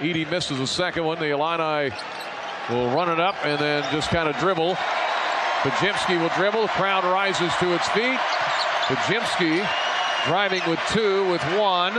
[0.00, 1.18] Edey misses the second one.
[1.18, 1.94] The Illini
[2.70, 4.74] will run it up and then just kind of dribble.
[5.60, 6.62] Podziemski will dribble.
[6.62, 8.18] The crowd rises to its feet.
[8.88, 9.66] Podziemski
[10.24, 11.92] driving with two, with one.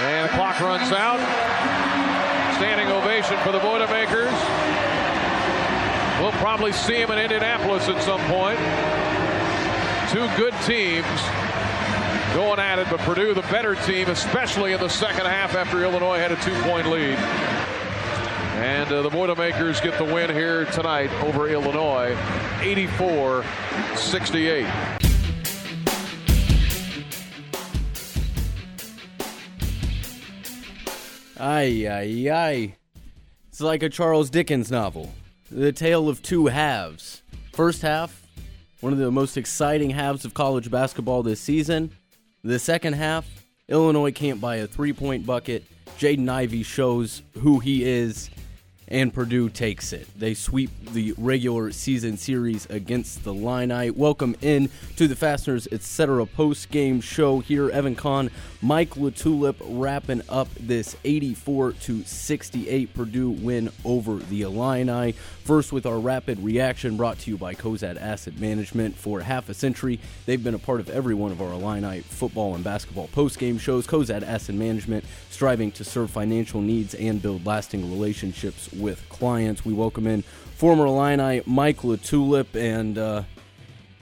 [0.00, 1.20] And the clock runs out.
[2.56, 4.34] Standing ovation for the Boilermakers.
[6.20, 8.58] We'll probably see him in Indianapolis at some point.
[10.10, 11.47] Two good teams
[12.38, 16.18] going at it, but Purdue the better team, especially in the second half after Illinois
[16.18, 17.18] had a two-point lead.
[18.62, 22.14] And uh, the Boilermakers get the win here tonight over Illinois,
[22.60, 24.68] 84-68.
[31.40, 32.76] Ay, ay, ay.
[33.48, 35.12] It's like a Charles Dickens novel.
[35.50, 37.22] The tale of two halves.
[37.52, 38.22] First half,
[38.78, 41.90] one of the most exciting halves of college basketball this season.
[42.44, 43.26] The second half,
[43.68, 45.64] Illinois can't buy a three point bucket.
[45.98, 48.30] Jaden Ivey shows who he is
[48.86, 50.06] and Purdue takes it.
[50.18, 53.90] They sweep the regular season series against the Illini.
[53.90, 56.24] Welcome in to the Fasteners Etc.
[56.26, 57.70] post game show here.
[57.70, 65.12] Evan Conn, Mike LaTulip wrapping up this 84 to 68 Purdue win over the Illini.
[65.12, 68.96] First, with our rapid reaction brought to you by Cozad Asset Management.
[68.96, 72.56] For half a century, they've been a part of every one of our Illini football
[72.56, 73.86] and basketball post game shows.
[73.86, 79.64] Cozad Asset Management striving to serve financial needs and build lasting relationships with clients.
[79.64, 83.22] We welcome in former Illini Mike LaTulip, and uh,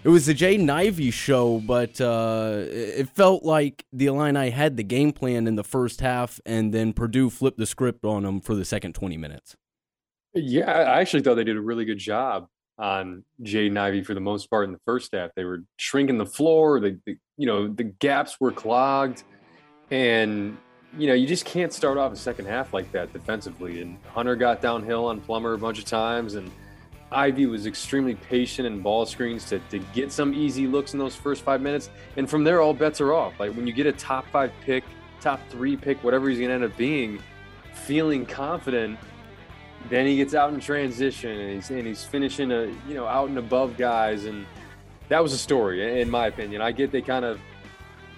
[0.07, 4.85] it was the Jay Ivey show, but uh, it felt like the Illini had the
[4.85, 8.55] game plan in the first half, and then Purdue flipped the script on them for
[8.55, 9.57] the second 20 minutes.
[10.33, 12.47] Yeah, I actually thought they did a really good job
[12.79, 15.31] on Jaden Ivey for the most part in the first half.
[15.35, 16.79] They were shrinking the floor.
[16.79, 19.25] The, the you know the gaps were clogged,
[19.91, 20.57] and
[20.97, 23.83] you know, you just can't start off a second half like that defensively.
[23.83, 26.49] And Hunter got downhill on Plummer a bunch of times, and
[27.13, 31.15] Ivey was extremely patient in ball screens to, to get some easy looks in those
[31.15, 31.91] first five minutes.
[32.17, 33.39] And from there, all bets are off.
[33.39, 34.85] Like when you get a top five pick,
[35.21, 37.21] top three pick, whatever he's going to end up being,
[37.73, 38.99] feeling confident,
[39.89, 43.29] then he gets out in transition and he's and he's finishing a you know out
[43.29, 44.45] and above guys, and
[45.09, 46.61] that was a story in my opinion.
[46.61, 47.39] I get they kind of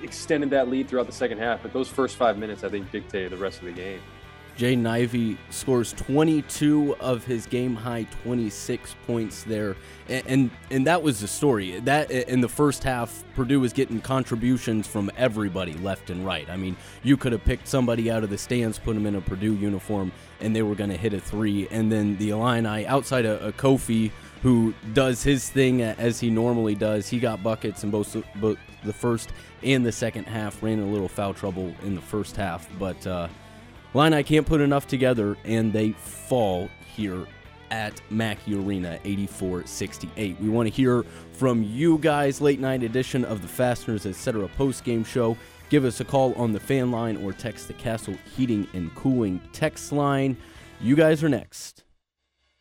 [0.03, 3.33] extended that lead throughout the second half, but those first five minutes, I think, dictated
[3.33, 4.01] the rest of the game.
[4.59, 9.77] Jaden Ivey scores 22 of his game high 26 points there,
[10.09, 11.79] and, and, and that was the story.
[11.79, 16.51] That in the first half, Purdue was getting contributions from everybody left and right.
[16.51, 19.21] I mean, you could have picked somebody out of the stands, put them in a
[19.21, 20.11] Purdue uniform,
[20.41, 21.69] and they were going to hit a three.
[21.71, 24.11] And then the Illini, outside of, of Kofi,
[24.43, 28.93] who does his thing as he normally does, he got buckets in both, both the
[28.93, 29.31] first
[29.63, 30.61] and the second half.
[30.65, 33.29] Ran a little foul trouble in the first half, but uh,
[33.94, 37.26] I can't put enough together, and they fall here
[37.71, 40.41] at Mackey Arena 84 68.
[40.41, 44.47] We want to hear from you guys, late night edition of the Fasteners Etc.
[44.56, 45.37] post game show.
[45.71, 49.41] Give us a call on the fan line or text the Castle Heating and Cooling
[49.53, 50.37] text line.
[50.81, 51.84] You guys are next.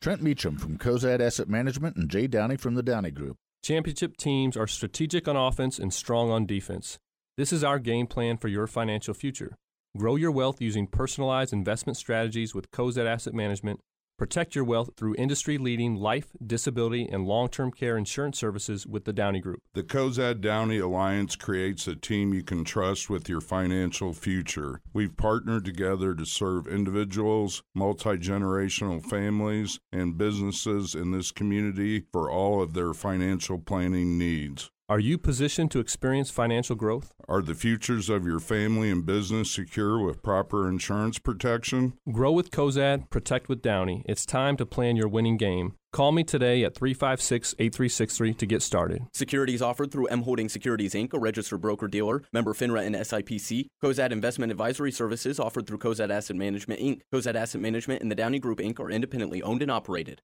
[0.01, 3.38] Trent Meacham from Cozad Asset Management and Jay Downey from the Downey Group.
[3.63, 6.99] Championship teams are strategic on offense and strong on defense.
[7.38, 9.57] This is our game plan for your financial future.
[9.97, 13.80] Grow your wealth using personalized investment strategies with Cozad Asset Management
[14.18, 19.06] Protect your wealth through industry leading life, disability, and long term care insurance services with
[19.06, 19.62] the Downey Group.
[19.74, 24.81] The Cozad Downey Alliance creates a team you can trust with your financial future.
[24.91, 32.31] We've partnered together to serve individuals, multi generational families, and businesses in this community for
[32.31, 34.72] all of their financial planning needs.
[34.90, 37.12] Are you positioned to experience financial growth?
[37.28, 41.92] Are the futures of your family and business secure with proper insurance protection?
[42.09, 44.06] Grow with Cozad, protect with Downey.
[44.06, 45.74] It's time to plan your winning game.
[45.92, 49.02] Call me today at 356 8363 to get started.
[49.12, 53.66] Securities offered through M Holding Securities Inc., a registered broker dealer, member FINRA and SIPC.
[53.84, 57.02] Cozad Investment Advisory Services offered through Cozad Asset Management Inc.
[57.14, 58.80] Cozad Asset Management and the Downey Group Inc.
[58.80, 60.22] are independently owned and operated.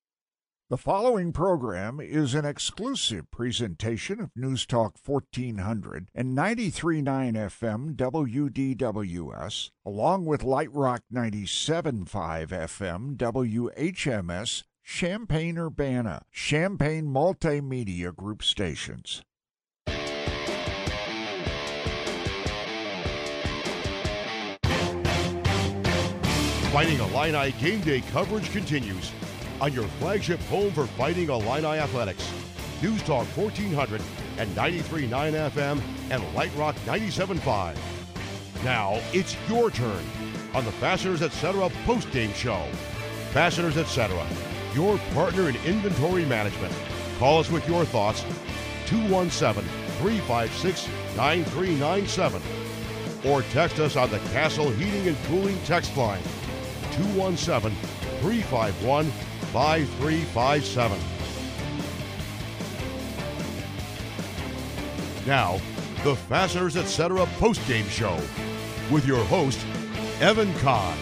[0.74, 7.04] The following program is an exclusive presentation of News Talk 1400 and 93.9
[7.36, 12.08] FM WDWS, along with Light Rock 97.5
[12.48, 19.22] FM WHMS, Champaign Urbana, Champaign Multimedia Group stations.
[26.72, 29.12] Fighting Illini game day coverage continues
[29.64, 32.30] on your flagship home for Fighting Illini Athletics.
[32.82, 34.02] News Talk 1400
[34.38, 37.78] and 93.9 FM and Light Rock 97.5.
[38.66, 40.04] Now it's your turn.
[40.54, 41.70] on the Fasteners Etc.
[41.86, 42.62] post-game show.
[43.32, 44.28] Fasteners Etc.,
[44.76, 46.74] your partner in inventory management.
[47.18, 48.22] Call us with your thoughts
[48.88, 49.64] 217
[50.00, 52.42] 356 9397
[53.32, 56.22] or text us on the Castle Heating and Cooling text line
[56.92, 57.72] 217
[58.20, 59.10] 351
[59.54, 61.00] 5357.
[65.28, 65.62] Now,
[66.04, 67.24] the Fasteners Etc.
[67.38, 68.20] post-game show
[68.92, 69.64] with your host,
[70.22, 70.98] Evan Conn.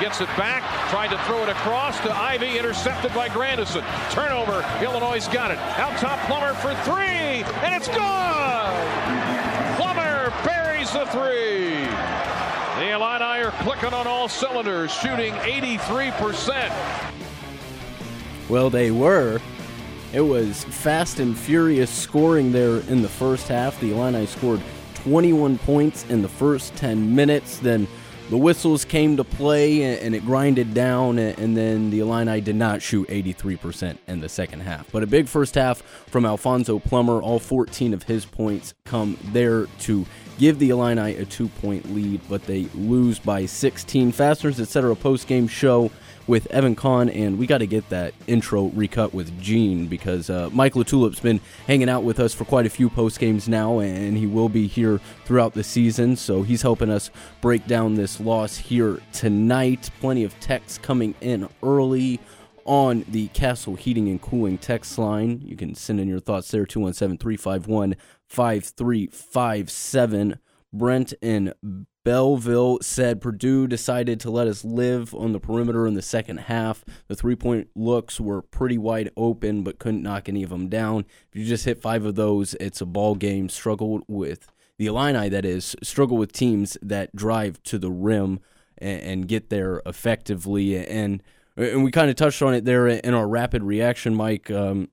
[0.00, 3.84] Gets it back, tried to throw it across to Ivey, intercepted by Grandison.
[4.10, 5.58] Turnover, Illinois got it.
[5.58, 8.74] Out top, Plummer for three, and it's gone!
[9.76, 12.31] Plummer buries the three.
[13.60, 16.72] Clicking on all cylinders, shooting 83%.
[18.48, 19.40] Well, they were.
[20.12, 23.78] It was fast and furious scoring there in the first half.
[23.80, 24.60] The Illini scored
[24.94, 27.58] 21 points in the first 10 minutes.
[27.58, 27.86] Then
[28.30, 32.82] the whistles came to play and it grinded down, and then the Illini did not
[32.82, 34.90] shoot 83% in the second half.
[34.90, 37.20] But a big first half from Alfonso Plummer.
[37.22, 40.06] All 14 of his points come there to
[40.42, 44.10] give the Illini a two point lead, but they lose by 16.
[44.10, 44.96] Fasteners, etc.
[44.96, 45.88] post game show
[46.26, 50.50] with Evan Conn, and we got to get that intro recut with Gene because uh,
[50.52, 54.18] Mike LaTulip's been hanging out with us for quite a few post games now, and
[54.18, 56.16] he will be here throughout the season.
[56.16, 59.90] So he's helping us break down this loss here tonight.
[60.00, 62.18] Plenty of texts coming in early
[62.64, 65.40] on the Castle Heating and Cooling text line.
[65.44, 67.94] You can send in your thoughts there 217 351
[68.32, 70.38] 5357.
[70.72, 71.52] Brent in
[72.02, 76.82] Belleville said Purdue decided to let us live on the perimeter in the second half.
[77.08, 81.04] The three point looks were pretty wide open, but couldn't knock any of them down.
[81.30, 83.50] If you just hit five of those, it's a ball game.
[83.50, 88.40] Struggled with the Illini, that is, struggle with teams that drive to the rim
[88.78, 90.86] and, and get there effectively.
[90.86, 91.22] And
[91.56, 94.50] and we kind of touched on it there in our rapid reaction, Mike.
[94.50, 94.88] Um,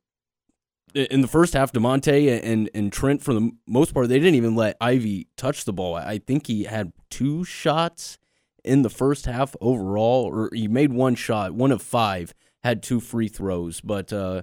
[0.93, 4.55] in the first half, Da'Monte and and Trent, for the most part, they didn't even
[4.55, 5.95] let Ivey touch the ball.
[5.95, 8.17] I think he had two shots
[8.63, 12.33] in the first half overall, or he made one shot, one of five,
[12.63, 14.41] had two free throws, but uh,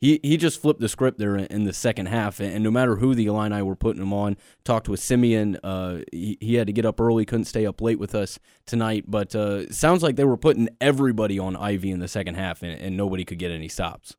[0.00, 2.40] he he just flipped the script there in the second half.
[2.40, 5.58] And no matter who the Illini were putting him on, talked with Simeon.
[5.62, 9.04] Uh, he, he had to get up early, couldn't stay up late with us tonight.
[9.06, 12.80] But uh, sounds like they were putting everybody on Ivey in the second half, and,
[12.80, 14.16] and nobody could get any stops.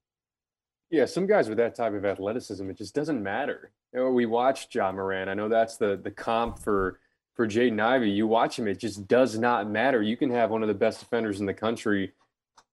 [0.91, 3.71] Yeah, some guys with that type of athleticism, it just doesn't matter.
[3.93, 5.29] You know, we watched Ja Morant.
[5.29, 6.99] I know that's the the comp for
[7.33, 8.11] for Jaden Ivey.
[8.11, 10.01] You watch him, it just does not matter.
[10.01, 12.11] You can have one of the best defenders in the country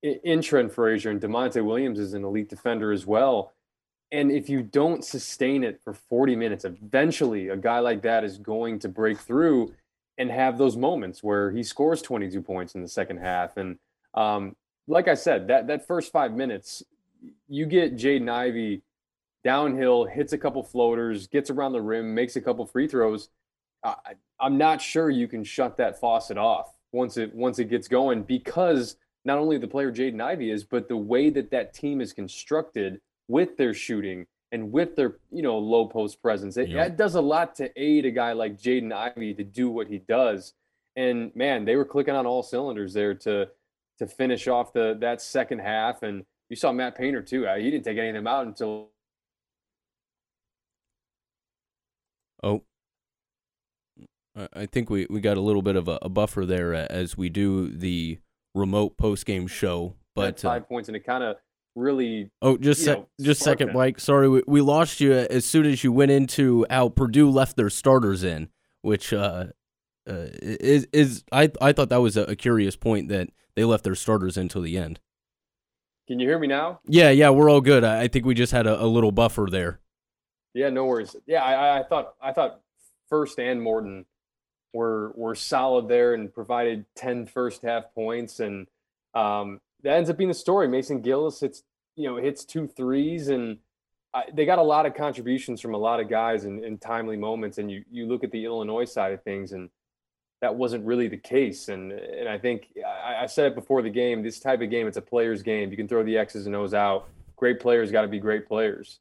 [0.03, 3.53] in Trent Frazier, and Da'Monte Williams is an elite defender as well.
[4.11, 8.39] And if you don't sustain it for 40 minutes, eventually a guy like that is
[8.39, 9.75] going to break through
[10.17, 13.57] and have those moments where he scores 22 points in the second half.
[13.57, 13.79] And
[14.15, 14.57] um,
[14.87, 16.83] like I said, that that first five minutes,
[17.49, 18.83] you get Jaden Ivey
[19.45, 23.29] downhill, hits a couple floaters, gets around the rim, makes a couple free throws.
[23.83, 23.95] I,
[24.41, 28.23] I'm not sure you can shut that faucet off once it once it gets going
[28.23, 32.13] because not only the player Jaden Ivey is, but the way that that team is
[32.13, 36.89] constructed with their shooting and with their you know low post presence, it, yep.
[36.89, 39.99] that does a lot to aid a guy like Jaden Ivey to do what he
[39.99, 40.55] does.
[40.97, 43.49] And man, they were clicking on all cylinders there to
[43.99, 47.47] to finish off the that second half and you saw Matt Painter too.
[47.47, 48.91] Uh, he didn't take any of them out until.
[52.43, 52.63] Oh,
[54.55, 57.29] I think we, we got a little bit of a, a buffer there as we
[57.29, 58.19] do the
[58.55, 59.95] remote post game show.
[60.15, 61.37] But five uh, points, and it kind of
[61.75, 62.31] really.
[62.41, 64.01] Oh, just sec- know, just second, Mike.
[64.01, 67.71] Sorry, we, we lost you as soon as you went into how Purdue left their
[67.71, 68.49] starters in,
[68.83, 69.47] which uh,
[70.09, 73.85] uh, is is I I thought that was a, a curious point that they left
[73.85, 75.01] their starters until the end.
[76.09, 76.81] Can you hear me now?
[76.87, 77.85] Yeah, yeah, we're all good.
[77.85, 79.79] I think we just had a, a little buffer there.
[80.55, 81.15] Yeah, no worries.
[81.27, 82.63] Yeah, I, I, thought I thought
[83.11, 84.07] Furst and Morton
[84.73, 88.67] were were solid there and provided 10 first half points, and
[89.15, 90.67] um, that ends up being the story.
[90.67, 91.63] Mason Gillis hits
[91.95, 93.59] you know hits two threes, and
[94.15, 97.19] I, they got a lot of contributions from a lot of guys in, in timely
[97.19, 97.59] moments.
[97.59, 99.69] And you you look at the Illinois side of things, and
[100.41, 101.69] that wasn't really the case.
[101.69, 104.23] And and I think I, I, said it before the game.
[104.23, 105.71] This type of game, it's a player's game.
[105.71, 107.09] You can throw the X's and O's out.
[107.37, 109.01] Great players got to be great players.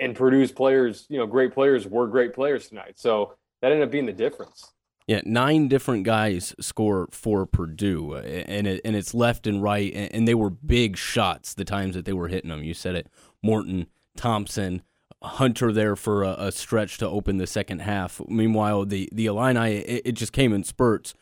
[0.00, 2.94] And Purdue's players, you know, great players were great players tonight.
[2.96, 4.72] So that ended up being the difference.
[5.08, 9.90] Yeah, nine different guys score for Purdue, uh, and it, and it's left and right,
[9.94, 12.62] and they were big shots the times that they were hitting them.
[12.62, 13.08] You said it,
[13.42, 13.86] Morton,
[14.18, 14.82] Thompson,
[15.22, 18.20] Hunter there for a, a, stretch to open the second half.
[18.28, 21.14] Meanwhile, the the Illini it, it just came in spurts.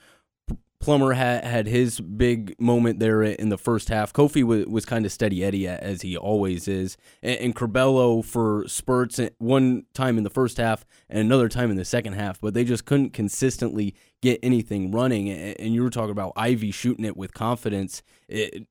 [0.79, 4.13] Plummer had had his big moment there in the first half.
[4.13, 8.65] Kofi was, was kind of steady Eddie as he always is, and, and Curbelo for
[8.69, 12.39] spurts eh, one time in the first half and another time in the second half.
[12.39, 15.31] But they just couldn't consistently get anything running.
[15.31, 18.03] And you were talking about Ivey shooting it with confidence.
[18.29, 18.67] It,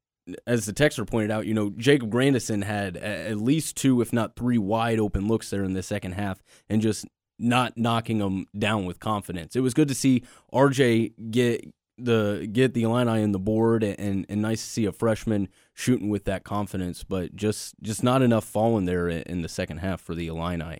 [0.48, 4.36] as the texter pointed out, you know, Jacob Grandison had at least two, if not
[4.36, 7.05] three, wide open looks there in the second half, and just
[7.38, 9.55] not knocking them down with confidence.
[9.55, 14.25] It was good to see RJ get the get the Illini in the board, and
[14.27, 18.46] and nice to see a freshman shooting with that confidence, but just just not enough
[18.46, 20.79] falling there in the second half for the Illini.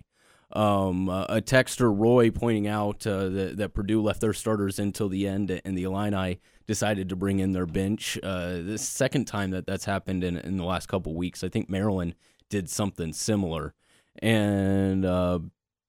[0.52, 5.08] Um, uh, a texter Roy pointing out uh, that, that Purdue left their starters until
[5.08, 8.18] the end, and the Illini decided to bring in their bench.
[8.22, 11.42] Uh, the second time that that's happened in in the last couple weeks.
[11.42, 12.14] I think Maryland
[12.48, 13.74] did something similar,
[14.22, 15.40] and uh,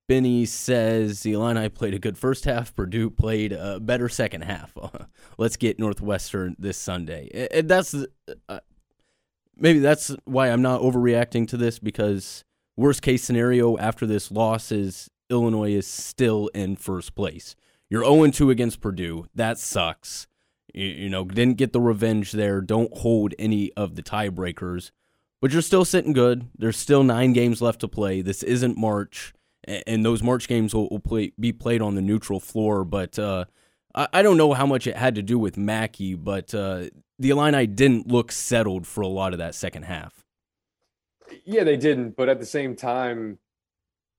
[0.08, 2.74] Benny says the Illini played a good first half.
[2.74, 4.76] Purdue played a better second half.
[5.38, 7.48] Let's get Northwestern this Sunday.
[7.52, 7.94] And that's
[8.48, 8.60] uh,
[9.58, 12.46] maybe that's why I'm not overreacting to this because
[12.78, 17.56] worst case scenario after this loss is Illinois is still in first place.
[17.90, 19.28] You're 0 2 against Purdue.
[19.36, 20.28] That sucks.
[20.74, 22.62] You, you know, didn't get the revenge there.
[22.62, 24.92] Don't hold any of the tiebreakers,
[25.42, 26.48] but you're still sitting good.
[26.58, 28.22] There's still nine games left to play.
[28.22, 29.34] This isn't March
[29.68, 32.86] and those March games will, will play, be played on the neutral floor.
[32.86, 33.46] But uh,
[33.94, 36.86] I, I, don't know how much it had to do with Mackey, but uh,
[37.20, 40.24] the Illini didn't look settled for a lot of that second half.
[41.46, 43.40] Yeah, they didn't, but at the same time,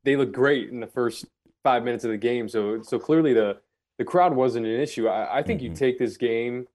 [0.04, 1.26] they looked great in the first
[1.62, 2.48] five minutes of the game.
[2.48, 3.58] So, so clearly the
[3.98, 5.08] the crowd wasn't an issue.
[5.08, 5.72] I, I think mm-hmm.
[5.72, 6.68] you take this game,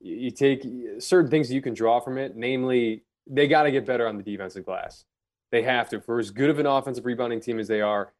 [0.00, 0.62] you take
[0.98, 2.36] certain things you can draw from it.
[2.36, 5.04] Namely, they got to get better on the defensive glass.
[5.50, 6.00] They have to.
[6.00, 8.12] For as good of an offensive rebounding team as they are,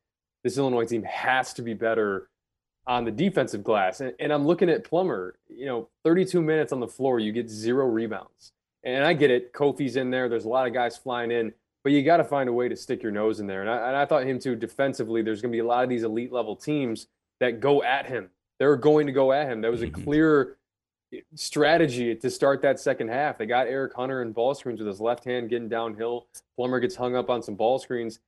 [0.42, 2.30] this Illinois team has to be better
[2.86, 4.00] on the defensive glass.
[4.00, 7.48] And, and, I'm looking at Plummer, you know, 32 minutes on the floor, you get
[7.48, 8.52] zero rebounds.
[8.84, 9.52] And I get it.
[9.52, 10.28] Kofi's in there.
[10.28, 12.76] There's a lot of guys flying in, but you got to find a way to
[12.76, 13.62] stick your nose in there.
[13.62, 15.22] And I, and I thought him too defensively.
[15.22, 17.06] There's going to be a lot of these elite level teams
[17.40, 18.30] that go at him.
[18.58, 19.62] They're going to go at him.
[19.62, 20.04] That was a mm-hmm.
[20.04, 20.58] clear
[21.34, 23.38] strategy to start that second half.
[23.38, 26.26] They got Eric Hunter in ball screens with his left hand getting downhill.
[26.56, 28.20] Plummer gets hung up on some ball screens,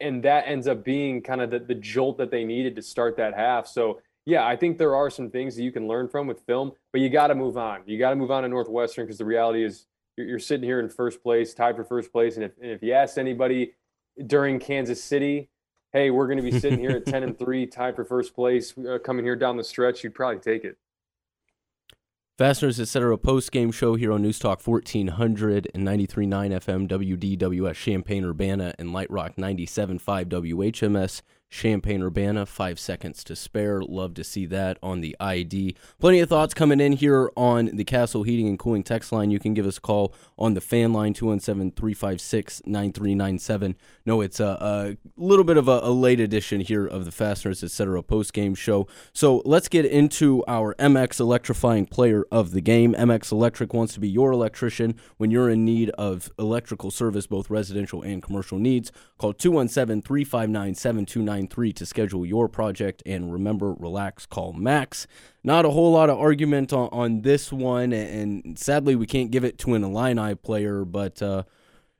[0.00, 3.16] and that ends up being kind of the, the jolt that they needed to start
[3.16, 3.66] that half.
[3.66, 6.72] So, yeah, I think there are some things that you can learn from with film,
[6.92, 7.82] but you got to move on.
[7.86, 10.80] You got to move on to Northwestern because the reality is you're, you're, sitting here
[10.80, 12.36] in first place, tied for first place.
[12.36, 13.74] And if, and if you asked anybody
[14.26, 15.50] during Kansas City,
[15.92, 18.74] hey, we're going to be sitting here at 10 and 3, tied for first place,
[18.78, 20.76] uh, coming here down the stretch, you'd probably take it.
[22.38, 23.18] Fasteners, etc.
[23.18, 28.92] post game show here on News Talk 1400 and 93.9 FM WDWS Champaign Urbana and
[28.92, 32.46] Light Rock 97.5 WHMS Champaign Urbana.
[32.46, 33.82] Five seconds to spare.
[33.82, 35.76] Love to see that on the ID.
[36.00, 39.30] Plenty of thoughts coming in here on the Castle Heating and Cooling text line.
[39.30, 43.76] You can give us a call on the fan line 217 356 9397.
[44.06, 47.62] No, it's a, a, little bit of a, a, late edition here of the Fasteners,
[47.62, 48.02] etc.
[48.02, 48.88] post game show.
[49.12, 52.94] So let's get into our MX electrifying player of the game.
[52.94, 57.50] MX Electric wants to be your electrician when you're in need of electrical service, both
[57.50, 58.90] residential and commercial needs.
[59.18, 63.02] Call 217 359 7293 to schedule your project.
[63.06, 65.06] And remember, relax, call Max.
[65.44, 67.92] Not a whole lot of argument on, on this one.
[67.92, 71.22] And sadly, we can't give it to an Illini player, but.
[71.22, 71.44] Uh,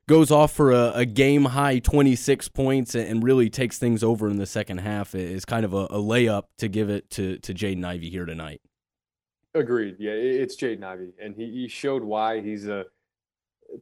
[0.09, 4.37] goes off for a, a, game high 26 points and really takes things over in
[4.37, 7.85] the second half is kind of a, a layup to give it to, to Jaden
[7.85, 8.61] Ivey here tonight.
[9.55, 9.97] Agreed.
[9.99, 12.87] Yeah, it's Jaden Ivey, and he, he showed why he's a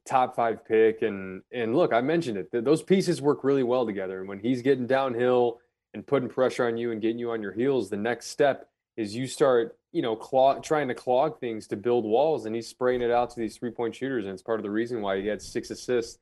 [0.04, 1.02] top five pick.
[1.02, 4.20] And and look, I mentioned it; those pieces work really well together.
[4.20, 5.59] And when he's getting downhill
[5.94, 9.14] and putting pressure on you and getting you on your heels, the next step is
[9.14, 12.47] you start, you know, clog, trying to clog things to build walls.
[12.47, 14.70] And he's spraying it out to these three point shooters, and it's part of the
[14.70, 16.18] reason why he had six assists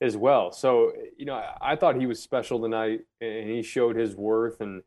[0.00, 0.52] as well.
[0.52, 4.60] So you know, I, I thought he was special tonight, and he showed his worth.
[4.60, 4.82] And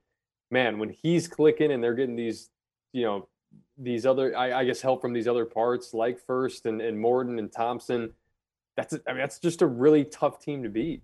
[0.52, 2.50] man, when he's clicking and they're getting these,
[2.94, 3.28] you know,
[3.78, 7.40] these other, I, I guess, help from these other parts like Furst and, and Morton
[7.40, 8.14] and Thompson
[8.76, 11.04] that's I mean that's just a really tough team to beat.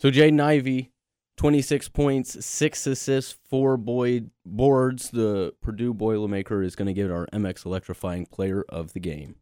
[0.00, 0.92] So Jaden Ivey,
[1.36, 5.10] 26 points, six assists, four Boyd boards.
[5.10, 9.36] The Purdue Boilermaker is going to get our MX electrifying player of the game.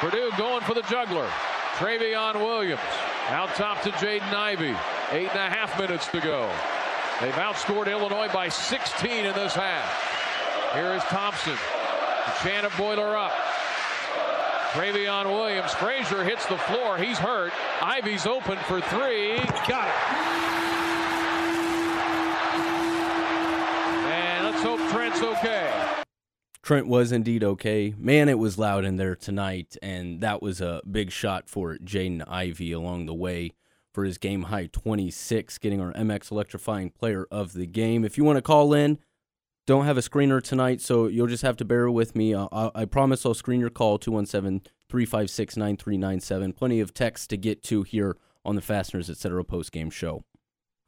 [0.00, 1.28] Purdue going for the juggler.
[1.74, 2.80] Trevion Williams
[3.28, 4.74] out top to Jaden Ivey.
[5.10, 6.50] Eight and a half minutes to go.
[7.20, 10.72] They've outscored Illinois by 16 in this half.
[10.74, 11.56] Here is Thompson.
[12.42, 13.32] Shannon Boiler up.
[14.72, 15.72] Trevion Williams.
[15.72, 16.98] Frazier hits the floor.
[16.98, 17.52] He's hurt.
[17.80, 19.36] Ivey's open for three.
[19.66, 19.94] Got it.
[24.10, 25.72] And let's hope Trent's okay.
[26.62, 27.94] Trent was indeed okay.
[27.96, 32.28] Man, it was loud in there tonight, and that was a big shot for Jaden
[32.28, 33.52] Ivey along the way
[33.94, 38.04] for his game high 26, getting our MX electrifying player of the game.
[38.04, 38.98] If you want to call in,
[39.68, 42.32] don't have a screener tonight, so you'll just have to bear with me.
[42.32, 46.54] Uh, I, I promise I'll screen your call 217 356 9397.
[46.54, 49.44] Plenty of text to get to here on the Fasteners Etc.
[49.44, 50.22] post game show.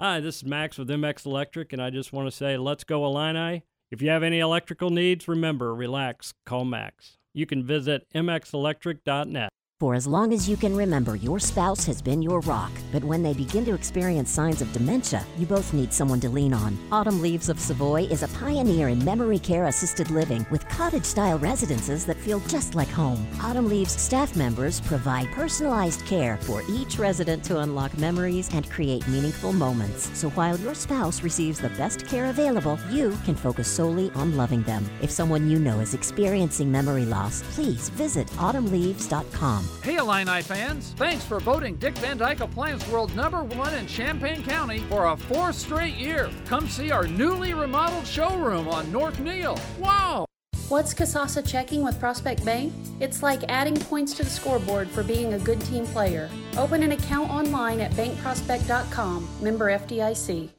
[0.00, 3.04] Hi, this is Max with MX Electric, and I just want to say, let's go
[3.04, 3.64] Illini.
[3.90, 7.18] If you have any electrical needs, remember, relax, call Max.
[7.34, 9.50] You can visit mxelectric.net.
[9.80, 12.70] For as long as you can remember, your spouse has been your rock.
[12.92, 16.52] But when they begin to experience signs of dementia, you both need someone to lean
[16.52, 16.78] on.
[16.92, 21.38] Autumn Leaves of Savoy is a pioneer in memory care assisted living with cottage style
[21.38, 23.26] residences that feel just like home.
[23.40, 29.08] Autumn Leaves staff members provide personalized care for each resident to unlock memories and create
[29.08, 30.10] meaningful moments.
[30.12, 34.62] So while your spouse receives the best care available, you can focus solely on loving
[34.64, 34.84] them.
[35.00, 39.69] If someone you know is experiencing memory loss, please visit autumnleaves.com.
[39.82, 40.92] Hey, Illini fans!
[40.96, 45.16] Thanks for voting Dick Van Dyke Appliance World number one in Champaign County for a
[45.16, 46.28] fourth straight year.
[46.46, 49.58] Come see our newly remodeled showroom on North Neil.
[49.78, 50.26] Wow!
[50.68, 52.72] What's Kasasa checking with Prospect Bank?
[53.00, 56.30] It's like adding points to the scoreboard for being a good team player.
[56.56, 60.50] Open an account online at bankprospect.com, member FDIC.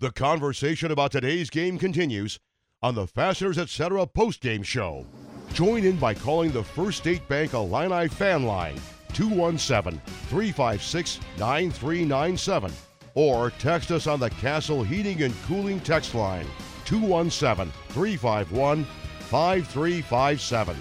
[0.00, 2.38] The conversation about today's game continues
[2.82, 4.06] on the Fasteners Etc.
[4.06, 5.06] postgame show.
[5.56, 8.78] Join in by calling the First State Bank Illini fan line
[9.14, 9.98] 217
[10.28, 12.70] 356 9397
[13.14, 16.44] or text us on the Castle Heating and Cooling text line
[16.84, 20.76] 217 351 5357.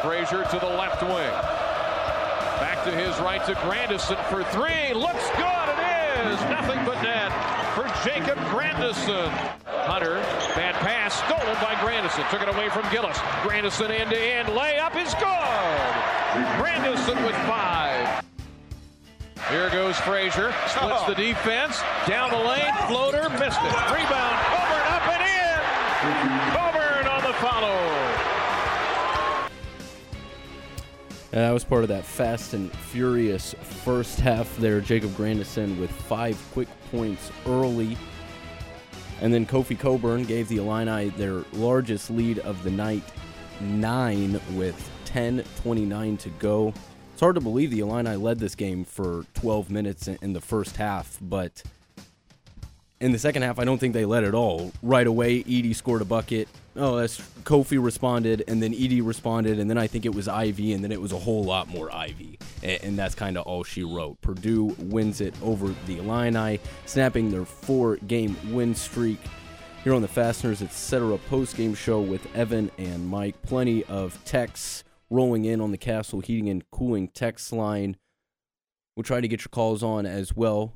[0.00, 1.30] Frazier to the left wing.
[2.58, 4.94] Back to his right to Grandison for three.
[4.94, 5.68] Looks good.
[6.24, 7.30] It is nothing but net
[7.74, 9.30] for Jacob Grandison.
[9.84, 10.16] Hunter,
[10.56, 12.24] bad pass, stolen by Grandison.
[12.30, 13.18] Took it away from Gillis.
[13.42, 14.48] Grandison end to end.
[14.48, 15.92] Layup is good.
[16.56, 18.24] Grandison with five.
[19.50, 20.54] Here goes Frazier.
[20.68, 21.82] Splits the defense.
[22.06, 22.72] Down the lane.
[22.88, 23.28] Floater.
[23.28, 23.76] Missed it.
[23.92, 24.36] Rebound.
[24.48, 25.60] Cockburn up and in.
[26.56, 27.76] Cockburn on the follow.
[31.32, 33.54] And that was part of that fast and furious
[33.84, 34.80] first half there.
[34.80, 37.98] Jacob Grandison with five quick points early.
[39.20, 43.04] And then Kofi Cockburn gave the Illini their largest lead of the night,
[43.60, 46.74] nine with 10.29 to go.
[47.12, 50.76] It's hard to believe the Illini led this game for 12 minutes in the first
[50.76, 51.62] half, but
[53.00, 54.72] in the second half, I don't think they led at all.
[54.82, 56.48] Right away, Edey scored a bucket.
[56.76, 60.72] Oh, that's Kofi responded, and then Edey responded, and then I think it was Ivey,
[60.72, 62.38] and then it was a whole lot more Ivey.
[62.62, 64.20] and, and that's kind of all she wrote.
[64.20, 69.20] Purdue wins it over the Illini, snapping their four-game win streak.
[69.82, 71.18] Here on the Fasteners Etc.
[71.28, 73.40] post-game show with Evan and Mike.
[73.42, 77.98] Plenty of texts rolling in on the Castle Heating and Cooling text line.
[78.96, 80.72] We'll try to get your calls on as well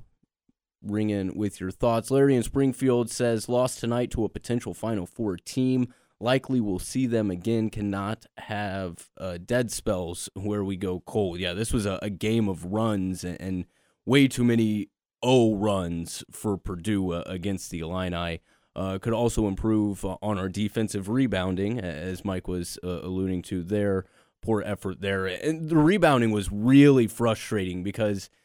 [0.83, 2.11] ring in with your thoughts.
[2.11, 5.93] Larry in Springfield says, lost tonight to a potential Final Four team.
[6.21, 7.71] Likely we'll see them again.
[7.71, 11.39] Cannot have uh, dead spells where we go cold.
[11.39, 13.65] Yeah, this was a, a game of runs and, and,
[14.05, 14.89] way too many
[15.23, 18.41] O runs for Purdue uh, against the Illini.
[18.75, 24.07] Uh, could also improve on our defensive rebounding, as Mike was uh, alluding to there.
[24.41, 25.27] Poor effort there.
[25.27, 28.31] And the rebounding was really frustrating because–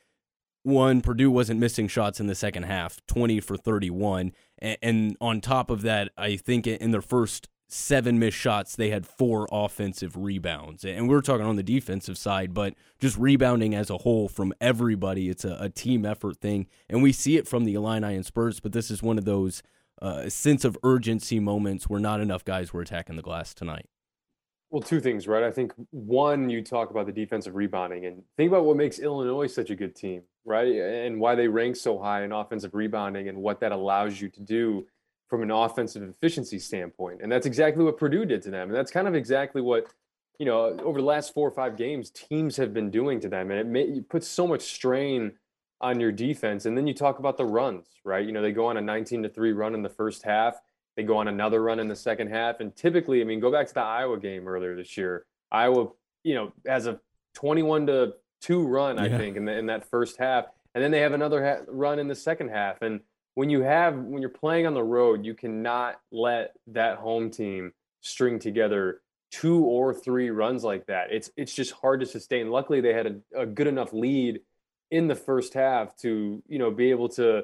[0.64, 4.34] one, Purdue wasn't missing shots in the second half, 20 for 31.
[4.60, 9.06] And, on top of that, I think in their first seven missed shots, they had
[9.06, 10.86] four offensive rebounds.
[10.86, 14.54] And we are talking on the defensive side, but just rebounding as a whole from
[14.62, 16.68] everybody, it's a, a team effort thing.
[16.90, 19.64] And we see it from the Illini and Spurs, but this is one of those
[20.02, 23.88] uh, sense of urgency moments where not enough guys were attacking the glass tonight.
[24.70, 25.44] Well, two things, right?
[25.44, 29.46] I think one, you talk about the defensive rebounding and think about what makes Illinois
[29.46, 30.68] such a good team, right?
[30.68, 34.42] And why they rank so high in offensive rebounding and what that allows you to
[34.42, 34.86] do
[35.30, 37.22] from an offensive efficiency standpoint.
[37.22, 38.70] And that's exactly what Purdue did to them.
[38.70, 39.88] And that's kind of exactly what,
[40.38, 43.50] you know, over the last four or five games, teams have been doing to them.
[43.52, 45.32] And it, may, it puts so much strain
[45.82, 46.66] on your defense.
[46.66, 48.26] And then you talk about the runs, right?
[48.26, 50.60] You know, they go on a 19 to 3 run in the first half
[50.96, 52.60] they go on another run in the second half.
[52.60, 55.26] And typically, I mean, go back to the Iowa game earlier this year.
[55.52, 55.90] Iowa,
[56.24, 57.00] you know, has a
[57.36, 60.46] 21 to 2 run, I think, in, the, in that first half.
[60.76, 62.82] And then they have another ha- run in the second half.
[62.82, 63.02] And
[63.36, 67.74] when you have, when you're playing on the road, you cannot let that home team
[68.02, 69.02] string together
[69.32, 71.12] two or three runs like that.
[71.12, 72.52] It's it's just hard to sustain.
[72.52, 74.42] Luckily, they had a, a good enough lead
[74.92, 77.44] in the first half to you know be able to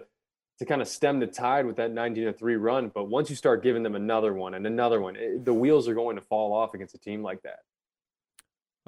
[0.60, 2.92] to kind of stem the tide with that 19 to 3 run.
[2.94, 5.94] But once you start giving them another one and another one, it, the wheels are
[5.94, 7.60] going to fall off against a team like that.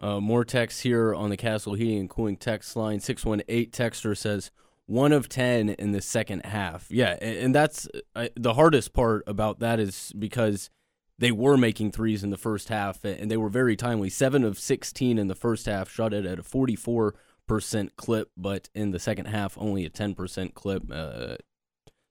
[0.01, 2.99] Uh, more text here on the Castle Heating and Cooling text line.
[2.99, 4.49] 618 texter says,
[4.87, 6.87] one of 10 in the second half.
[6.89, 10.69] Yeah, and, that's uh, the hardest part about that is because
[11.19, 14.09] they were making threes in the first half and they were very timely.
[14.09, 17.13] Seven of 16 in the first half, shot it at a 44%
[17.95, 20.83] clip, but in the second half, only a 10% clip.
[20.91, 21.35] Uh,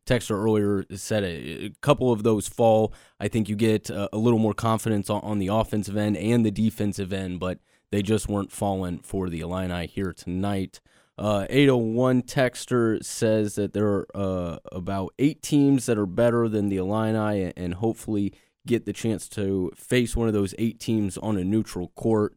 [0.07, 2.92] Texter earlier said a, a, couple of those fall.
[3.20, 6.44] I think you get a, a little more confidence on, on, the offensive end and
[6.44, 7.59] the defensive end, but
[7.90, 10.81] they just weren't falling for the Illini here tonight.
[11.18, 16.68] Uh, 801 Texter says that there are uh, about eight teams that are better than
[16.68, 18.33] the Illini and hopefully
[18.66, 22.37] get the chance to face one of those eight teams on a neutral court.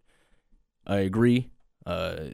[0.85, 1.49] I agree.
[1.85, 2.31] Uh,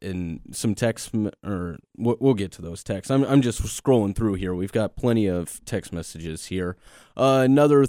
[0.00, 1.10] and some text
[1.44, 3.10] or we'll get to those texts.
[3.10, 4.54] I'm I'm just scrolling through here.
[4.54, 6.76] We've got plenty of text messages here.
[7.16, 7.86] Uh, another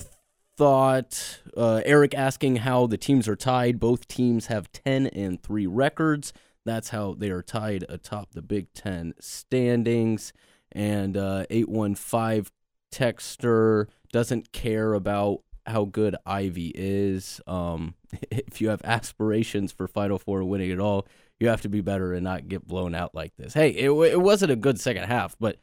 [0.58, 3.80] thought: uh, Eric asking how the teams are tied.
[3.80, 6.34] Both teams have ten and three records.
[6.65, 10.34] That's how they are tied atop the Big Ten standings.
[10.72, 12.52] And uh, eight one five
[12.91, 17.39] texter doesn't care about how good Ivey is.
[17.48, 17.96] Um,
[18.32, 21.08] if you have aspirations for Final Four winning at all,
[21.39, 23.54] you have to be better and not get blown out like this.
[23.54, 25.58] Hey, it, it wasn't a good second half, but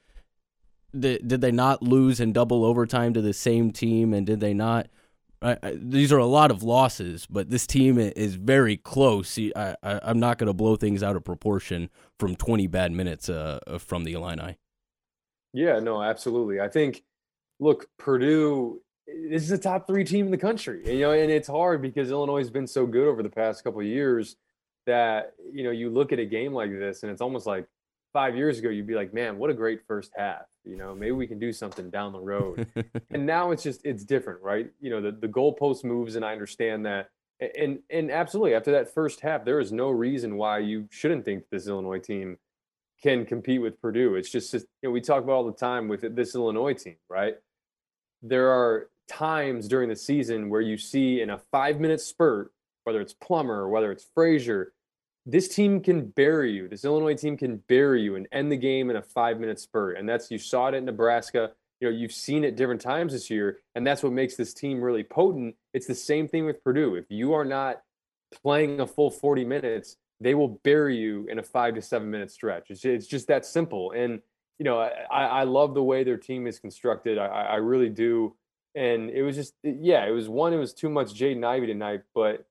[0.98, 4.12] did, did they not lose in double overtime to the same team?
[4.12, 4.88] And did they not?
[5.42, 9.38] I, I, these are a lot of losses, but this team is very close.
[9.38, 13.28] I, I, am not going to blow things out of proportion from 20 bad minutes
[13.28, 14.56] uh, from the Illini.
[15.52, 16.60] Yeah, no, absolutely.
[16.60, 17.02] I think,
[17.60, 20.80] look, Purdue this is a top three team in the country.
[20.84, 23.62] And, you know, and it's hard because Illinois has been so good over the past
[23.62, 24.36] couple of years
[24.86, 27.66] that you know you look at a game like this and it's almost like
[28.14, 30.94] five years ago you'd be like man what a great first half you know?
[30.94, 32.66] Maybe we can do something down the road.
[33.10, 34.70] And now it's just it's different right?
[34.80, 37.10] You know the, the goalpost moves and i understand that.
[37.56, 41.44] And and absolutely after that first half there is no reason why you shouldn't think
[41.50, 42.38] this illinois team
[43.00, 44.16] can compete with purdue.
[44.16, 46.96] It's just, just you know we talk about all the time with this illinois team
[47.08, 47.36] right?
[48.22, 53.00] There are times during the season where you see in a five minute spurt whether
[53.00, 54.72] it's Plummer whether it's Frazier,
[55.26, 56.68] this team can bury you.
[56.68, 59.96] This Illinois team can bury you and end the game in a five minute spurt.
[59.96, 61.52] And that's you saw it at Nebraska.
[61.80, 64.80] You know, you've seen it different times this year, and that's what makes this team
[64.80, 65.56] really potent.
[65.72, 66.94] It's the same thing with Purdue.
[66.94, 67.82] If you are not
[68.42, 72.30] playing a full 40 minutes, they will bury you in a five to seven minute
[72.30, 72.70] stretch.
[72.70, 73.92] It's, it's just that simple.
[73.92, 74.20] And,
[74.58, 77.18] you know, I, I love the way their team is constructed.
[77.18, 78.36] I, I really do.
[78.74, 82.02] And it was just, yeah, it was one, it was too much Jaden Ivey tonight,
[82.14, 82.46] but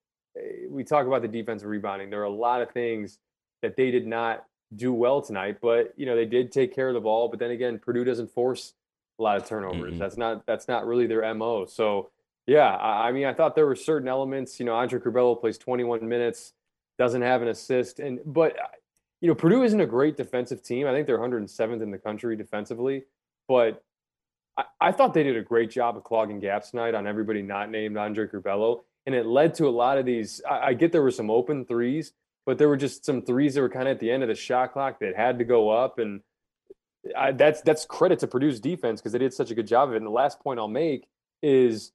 [0.70, 2.10] we talk about the defensive rebounding.
[2.10, 3.20] There are a lot of things
[3.62, 6.94] that they did not do well tonight, but you know they did take care of
[6.94, 7.30] the ball.
[7.30, 8.74] But then again, Purdue doesn't force
[9.20, 9.92] a lot of turnovers.
[9.92, 10.00] Mm-hmm.
[10.00, 11.66] That's not that's not really their mo.
[11.66, 12.10] So
[12.46, 14.60] yeah, I, I, mean, I thought there were certain elements.
[14.60, 16.54] You know, Andre Curbelo plays 21 minutes,
[16.98, 18.56] doesn't have an assist, and but
[19.22, 20.88] you know Purdue isn't a great defensive team.
[20.88, 23.04] I think they're 107th in the country defensively,
[23.48, 23.84] but
[24.58, 27.70] I, I thought they did a great job of clogging gaps tonight on everybody not
[27.70, 30.42] named Andre Curbelo and it led to a lot of these.
[30.50, 32.14] I, I get there were some open threes,
[32.46, 34.36] but there were just some threes that were kind of at the end of the
[34.36, 36.22] shot clock that had to go up, and
[37.18, 39.96] I, that's that's credit to Purdue's defense because they did such a good job of
[39.96, 39.98] it.
[39.98, 41.08] And the last point I'll make
[41.42, 41.92] is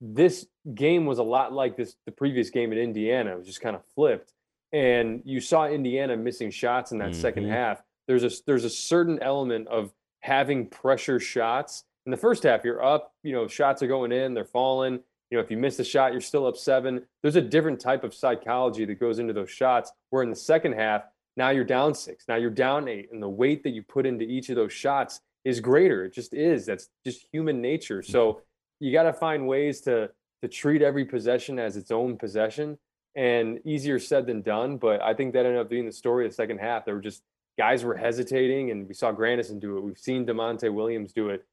[0.00, 3.32] this game was a lot like this the previous game in Indiana.
[3.32, 4.32] It was just kind of flipped,
[4.72, 7.20] and you saw Indiana missing shots in that mm-hmm.
[7.20, 7.82] second half.
[8.06, 12.64] There's a there's a certain element of having pressure shots in the first half.
[12.64, 15.00] You're up, you know, shots are going in, they're falling
[15.32, 17.06] you know, if you miss a shot, you're still up seven.
[17.22, 19.90] There's a different type of psychology that goes into those shots.
[20.10, 21.04] Where in the second half,
[21.38, 24.26] now you're down six, now you're down eight, and the weight that you put into
[24.26, 26.04] each of those shots is greater.
[26.04, 26.66] It just is.
[26.66, 28.02] That's just human nature.
[28.02, 28.40] So mm-hmm.
[28.84, 30.10] you got to find ways to
[30.42, 32.76] to treat every possession as its own possession.
[33.16, 34.76] And easier said than done.
[34.76, 36.84] But I think that ended up being the story of the second half.
[36.84, 37.22] There were just
[37.56, 39.80] guys were hesitating, and we saw Grandison do it.
[39.82, 41.46] We've seen Da'Monte Williams do it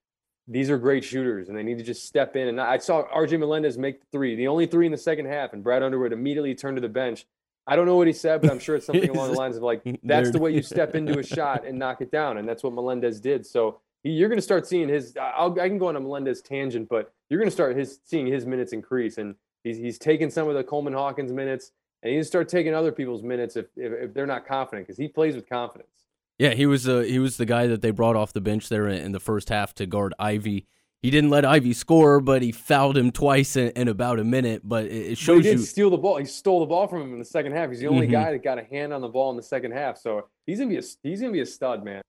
[0.49, 2.47] these are great shooters and they need to just step in.
[2.47, 5.53] And I saw RJ Melendez make the three, the only three in the second half,
[5.53, 7.25] and Brad Underwood immediately turned to the bench.
[7.67, 9.63] I don't know what he said, but I'm sure it's something along the lines of
[9.63, 12.37] like, that's the way you step into a shot and knock it down.
[12.37, 13.45] And that's what Melendez did.
[13.45, 16.89] So you're going to start seeing his, I'll, i can go on a Melendez tangent,
[16.89, 19.19] but you're going to start his seeing his minutes increase.
[19.19, 22.49] And he's, he's taken some of the Coleman Hawkins minutes and he's going to start
[22.49, 25.98] taking other people's minutes if, if, if they're not confident because he plays with confidence.
[26.39, 28.87] Yeah, he was uh, he was the guy that they brought off the bench there
[28.87, 30.65] in the first half to guard Ivey.
[31.01, 34.61] he didn't let Ivey score, but he fouled him twice in, in about a minute.
[34.63, 36.17] But it, it shows but he did you steal the ball.
[36.17, 37.69] He stole the ball from him in the second half.
[37.69, 38.11] He's the only Mhm.
[38.11, 39.97] guy that got a hand on the ball in the second half.
[39.97, 42.01] So he's gonna be a he's gonna be a stud, man.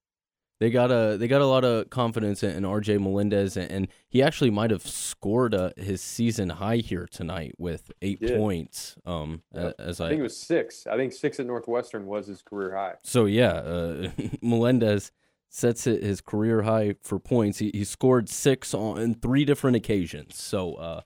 [0.61, 3.88] They got a they got a lot of confidence in, in RJ Melendez, and, and
[4.09, 8.37] he actually might have scored uh, his season high here tonight with eight did.
[8.38, 8.96] points.
[9.05, 9.75] Um, Yep.
[9.79, 10.87] a- as I think it was six.
[10.87, 12.94] I think six at Northwestern was his career high.
[13.03, 14.11] So yeah, uh,
[14.42, 15.11] Melendez
[15.49, 17.59] sets his career high for points.
[17.59, 20.37] He, he scored six on three different occasions.
[20.40, 21.01] So uh,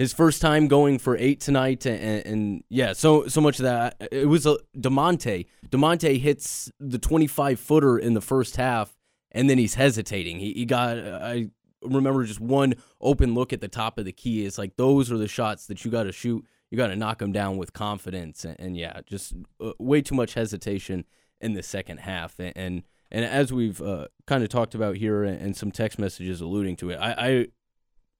[0.00, 3.96] his first time going for eight tonight, and, and yeah, so so much of that
[4.10, 5.44] it was a Da'Monte.
[5.68, 8.96] Da'Monte hits the twenty five footer in the first half,
[9.30, 10.38] and then he's hesitating.
[10.38, 11.50] He he got I
[11.82, 14.46] remember just one open look at the top of the key.
[14.46, 16.46] It's like those are the shots that you got to shoot.
[16.70, 20.14] You got to knock them down with confidence, and, and yeah, just uh, way too
[20.14, 21.04] much hesitation
[21.42, 22.40] in the second half.
[22.40, 26.40] And and, and as we've uh, kind of talked about here, and, some text messages
[26.40, 27.46] alluding to it, I,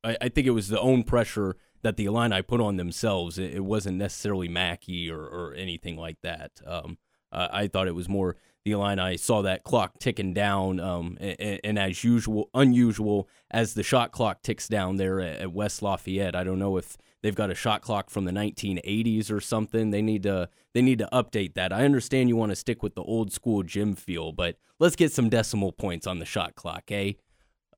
[0.05, 3.39] I I think it was the own pressure that the Illini put on themselves.
[3.39, 6.53] It, it wasn't necessarily Mackey or, or anything like that.
[6.67, 6.99] Um,
[7.33, 11.61] uh, I thought it was more the Illini saw that clock ticking down, um, and,
[11.65, 16.37] and as usual, unusual as the shot clock ticks down there at, at West Lafayette.
[16.37, 19.91] I don't know if they've got a shot clock from the 1980s or something.
[19.91, 21.73] They need to they need to update that.
[21.73, 25.13] I understand you want to stick with the old school gym feel, but let's get
[25.13, 27.13] some decimal points on the shot clock, eh?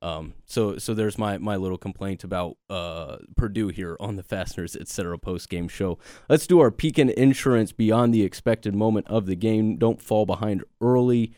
[0.03, 4.75] Um, so so there's my my little complaint about uh, Purdue here on the Fasteners
[4.75, 5.17] etc.
[5.17, 5.97] post game show.
[6.27, 9.77] Let's do our Pekin Insurance beyond the expected moment of the game.
[9.77, 11.33] Don't fall behind early.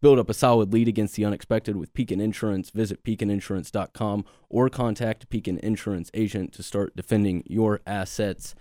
[0.00, 2.70] Build up a solid lead against the unexpected with Pekin Insurance.
[2.70, 8.54] Visit pekininsurance.com or contact Pekin Insurance agent to start defending your assets.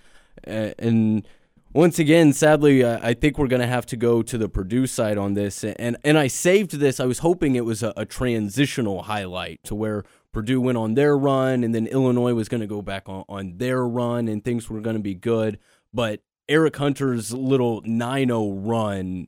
[0.46, 1.28] And
[1.74, 4.86] once again, sadly, uh, I think we're going to have to go to the Purdue
[4.86, 5.64] side on this.
[5.64, 7.00] And and I saved this.
[7.00, 11.18] I was hoping it was a, a transitional highlight to where Purdue went on their
[11.18, 14.70] run, and then Illinois was going to go back on, on their run, and things
[14.70, 15.60] were going to be good.
[15.94, 19.28] But Eric Hunter's little 9-0 run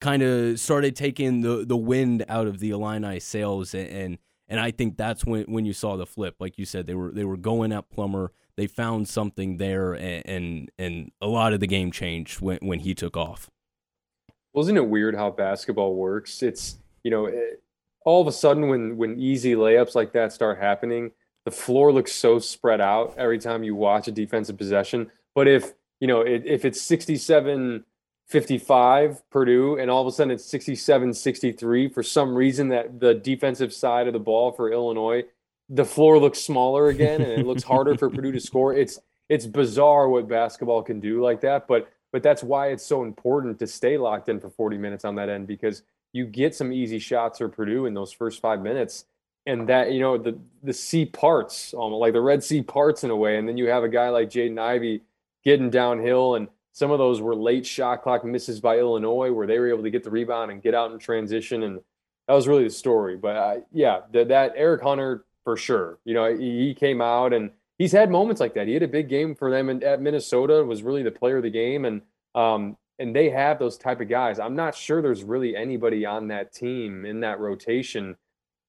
[0.00, 4.18] kind of started taking the the wind out of the Illini sails, and, and
[4.48, 6.36] and I think that's when when you saw the flip.
[6.38, 8.32] Like you said, they were they were going at Plummer.
[8.56, 12.80] They found something there, and and, and a lot of the game changed when when
[12.80, 13.50] he took off.
[14.52, 16.42] Wasn't it weird how basketball works?
[16.42, 17.62] It's you know, it,
[18.04, 21.10] all of a sudden when when easy layups like that start happening,
[21.44, 25.10] the floor looks so spread out every time you watch a defensive possession.
[25.34, 27.84] But if you know, it, if it's 67
[28.26, 33.14] 55 Purdue and all of a sudden it's 67 63 for some reason that the
[33.14, 35.24] defensive side of the ball for Illinois
[35.68, 38.74] the floor looks smaller again and it looks harder for Purdue to score.
[38.74, 38.98] It's
[39.28, 43.58] it's bizarre what basketball can do like that, but but that's why it's so important
[43.58, 47.00] to stay locked in for 40 minutes on that end because you get some easy
[47.00, 49.06] shots for Purdue in those first 5 minutes
[49.46, 53.10] and that you know the the sea parts almost like the Red Sea parts in
[53.10, 55.02] a way and then you have a guy like Jaden Ivey
[55.44, 59.58] getting downhill and some of those were late shot clock misses by Illinois where they
[59.58, 61.80] were able to get the rebound and get out in transition and
[62.26, 65.98] that was really the story but uh, yeah the, that Eric Hunter for sure.
[66.04, 68.66] You know, he, came out and he's had moments like that.
[68.66, 70.64] He had a big game for them in, at Minnesota.
[70.64, 72.02] Was really the player of the game, and
[72.34, 74.38] um, and they have those type of guys.
[74.38, 78.16] I'm not sure there's really anybody on that team in that rotation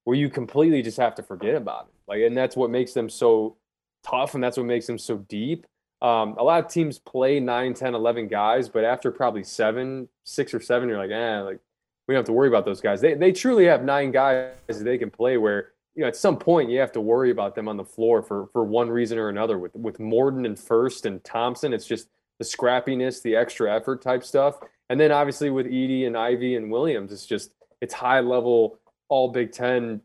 [0.04, 1.94] where you completely just have to forget about it.
[2.08, 3.58] Like, and that's what makes them so
[4.04, 5.66] tough, and that's what makes them so deep.
[6.02, 10.54] Um, a lot of teams play 9, 10, 11 guys, but after probably seven, six
[10.54, 11.60] or seven, you're like, eh, like
[12.08, 13.02] we don't have to worry about those guys.
[13.02, 16.70] They they truly have nine guys they can play where you know, at some point
[16.70, 19.58] you have to worry about them on the floor for for one reason or another.
[19.58, 24.24] With with Morton and Furst and Thompson, it's just the scrappiness, the extra effort type
[24.24, 24.56] stuff.
[24.90, 28.78] And then obviously with Edey and Ivey and Williams, it's just it's high level,
[29.08, 30.02] all Big Ten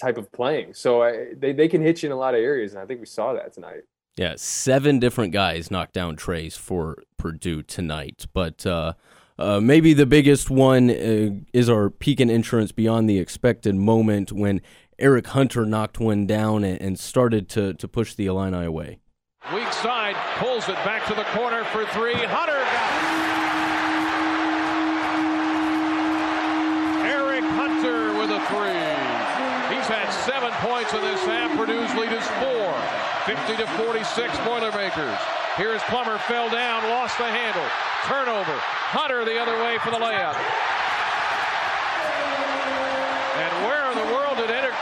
[0.00, 0.74] type of playing.
[0.74, 3.00] So I, they they can hit you in a lot of areas, and I think
[3.00, 3.82] we saw that tonight.
[4.16, 8.66] Yeah, seven different guys knocked down trays for Purdue tonight, but.
[8.66, 8.94] uh
[9.40, 14.60] uh, maybe the biggest one uh, is our Pekin Insurance Beyond the Expected moment when
[15.00, 18.98] Eric Hunter knocked one down and, started to, to push the Illini away.
[19.54, 22.12] Weak side pulls it back to the corner for three.
[22.12, 22.60] Hunter.
[27.08, 29.74] Eric Hunter with a three.
[29.74, 31.56] He's had seven points in this half.
[31.56, 32.76] Purdue's lead is four.
[33.24, 35.18] 50 to 46 Boilermakers.
[35.56, 37.64] Here's Plummer fell down, lost the handle.
[38.04, 38.56] Turnover.
[38.92, 40.36] Hunter the other way for the layup.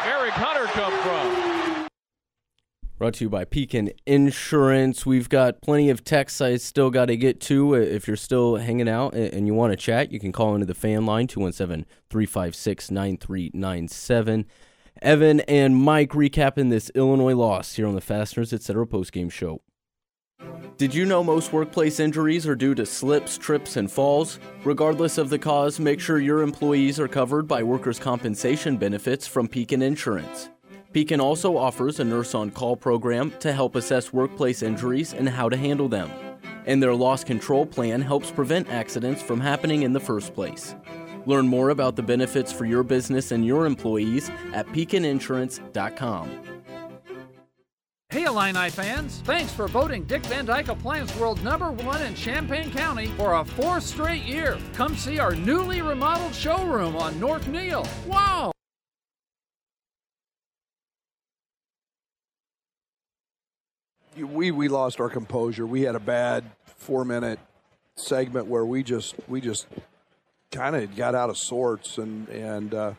[0.05, 1.89] Eric Hunter come from?
[2.99, 5.07] Brought to you by Pekin Insurance.
[5.07, 7.77] We've got plenty of texts I still got to get to.
[7.77, 10.67] Uh, if you're still hanging out and you want to chat, you can call into
[10.67, 14.47] the fan line 217 356 9397.
[15.01, 18.85] Evan and Mike recapping this Illinois loss here on the Fasteners Etc.
[18.85, 19.61] postgame show.
[20.79, 24.39] Did you know most workplace injuries are due to slips, trips, and falls?
[24.63, 29.49] Regardless of the cause, make sure your employees are covered by workers' compensation benefits from
[29.49, 30.51] Pekin Insurance.
[30.93, 35.49] Pekin also offers a nurse on call program to help assess workplace injuries and how
[35.49, 36.13] to handle them.
[36.65, 40.77] And their loss control plan helps prevent accidents from happening in the first place.
[41.27, 46.58] Learn more about the benefits for your business and your employees at pekininsurance.com.
[48.11, 52.71] Hey Illini fans, thanks for voting Dick Van Dyke Appliance World number one in Champaign
[52.71, 54.57] County for a fourth straight year.
[54.73, 57.87] Come see our newly remodeled showroom on North Neil.
[58.07, 58.51] Wow!
[64.17, 65.67] We we lost our composure.
[65.67, 67.39] We had a bad four minute
[67.95, 69.67] segment where we just we just
[70.51, 72.93] kind of got out of sorts and and uh,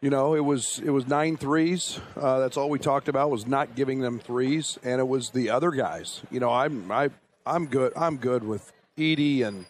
[0.00, 1.98] you know, it was it was nine threes.
[2.16, 5.50] Uh, that's all we talked about was not giving them threes, and it was the
[5.50, 6.22] other guys.
[6.30, 7.10] You know, I'm I
[7.46, 7.92] I'm good.
[7.96, 9.64] I'm good with Edey and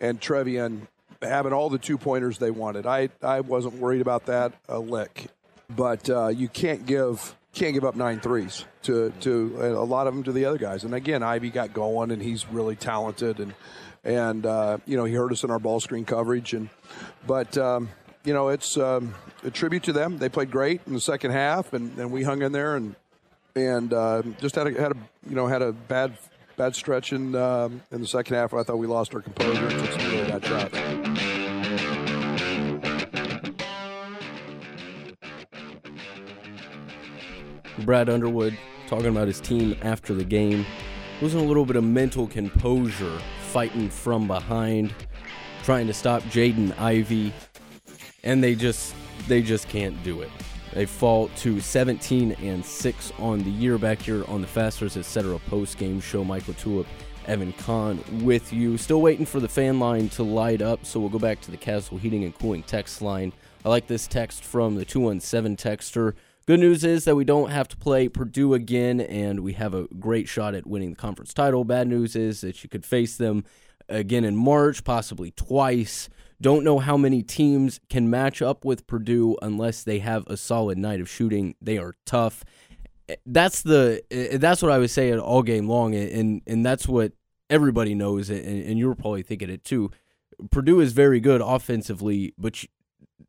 [0.00, 0.86] and Trevion
[1.20, 2.86] having all the two pointers they wanted.
[2.86, 5.26] I I wasn't worried about that a lick,
[5.68, 10.14] but uh, you can't give can't give up nine threes to to a lot of
[10.14, 10.84] them to the other guys.
[10.84, 13.54] And again, Ivey got going, and he's really talented, and
[14.04, 16.68] and uh, you know he hurt us in our ball screen coverage, and
[17.26, 17.58] but.
[17.58, 17.88] Um,
[18.24, 20.18] you know, it's um, a tribute to them.
[20.18, 22.96] They played great in the second half, and, and we hung in there and
[23.56, 24.96] and uh, just had a, had a
[25.28, 26.16] you know had a bad
[26.56, 28.54] bad stretch in um, in the second half.
[28.54, 30.78] I thought we lost our composure took some really bad shots.
[37.84, 38.56] Brad Underwood
[38.86, 40.64] talking about his team after the game.
[41.20, 43.18] Losing a little bit of mental composure,
[43.52, 44.92] fighting from behind,
[45.62, 47.32] trying to stop Jaden Ivey
[48.24, 48.94] and they just
[49.28, 50.30] they just can't do it.
[50.72, 55.38] They fall to 17 and 6 on the year back here on the Fasteners Etc.
[55.48, 56.24] post game show.
[56.24, 56.86] Mike LaTulip,
[57.26, 58.76] Evan Conn with you.
[58.76, 61.56] Still waiting for the fan line to light up, so we'll go back to the
[61.56, 63.32] Castle Heating and Cooling text line.
[63.64, 66.14] I like this text from the 217 texter.
[66.46, 69.86] Good news is that we don't have to play Purdue again, and we have a
[69.98, 71.64] great shot at winning the conference title.
[71.64, 73.44] Bad news is that you could face them
[73.88, 76.10] again in March, possibly twice.
[76.44, 80.76] Don't know how many teams can match up with Purdue unless they have a solid
[80.76, 81.54] night of shooting.
[81.58, 82.44] They are tough.
[83.08, 86.86] Eh, that's the eh, that's what I was saying all game long, and and that's
[86.86, 87.12] what
[87.48, 89.90] everybody knows, and, and you're probably thinking it too.
[90.50, 92.62] Purdue is very good offensively, but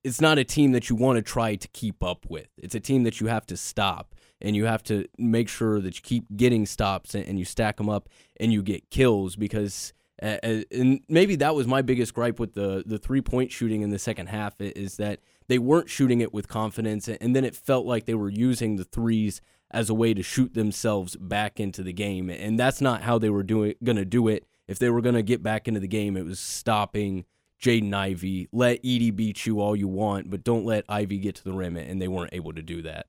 [0.03, 2.49] it's not a team that you want to try to keep up with.
[2.57, 5.95] It's a team that you have to stop, and you have to make sure that
[5.95, 8.09] you keep getting stops and, and you stack them up
[8.41, 12.97] and you get kills because and maybe that was my biggest gripe with the the
[12.97, 17.07] three point shooting in the second half is that they weren't shooting it with confidence,
[17.07, 20.53] and then it felt like they were using the threes as a way to shoot
[20.53, 24.27] themselves back into the game, and that's not how they were doing going to do
[24.27, 24.45] it.
[24.67, 27.25] If they were going to get back into the game, it was stopping
[27.61, 28.47] Jaden Ivey.
[28.51, 31.77] Let Edey beat you all you want, but don't let Ivey get to the rim,
[31.77, 33.07] and they weren't able to do that.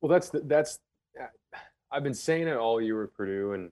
[0.00, 0.78] Well, that's the, that's.
[1.18, 1.26] Uh,
[1.90, 3.70] I've been saying it all year with Purdue, and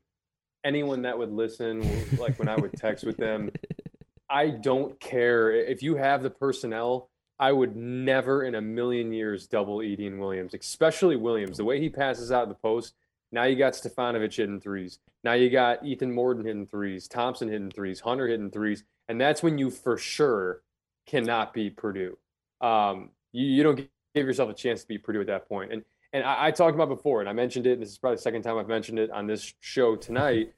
[0.68, 1.82] anyone that would listen,
[2.18, 3.50] like when I would text with them,
[4.30, 7.08] I don't care if you have the personnel.
[7.40, 11.56] I would never in a million years double Edey and Williams, especially Williams.
[11.56, 12.94] The way he passes out of the post.
[13.32, 14.98] Now you got Stefanovic hitting threes.
[15.24, 19.42] Now you got Ethan Morton hitting threes, Thompson hitting threes, Hunter hitting threes, and that's
[19.42, 20.62] when you for sure
[21.06, 22.18] cannot beat Purdue.
[22.60, 25.72] Um, you, you don't give yourself a chance to beat Purdue at that point.
[25.72, 27.72] And and I, I, talked about before, and I mentioned it.
[27.72, 30.52] And this is probably the second time I've mentioned it on this show tonight.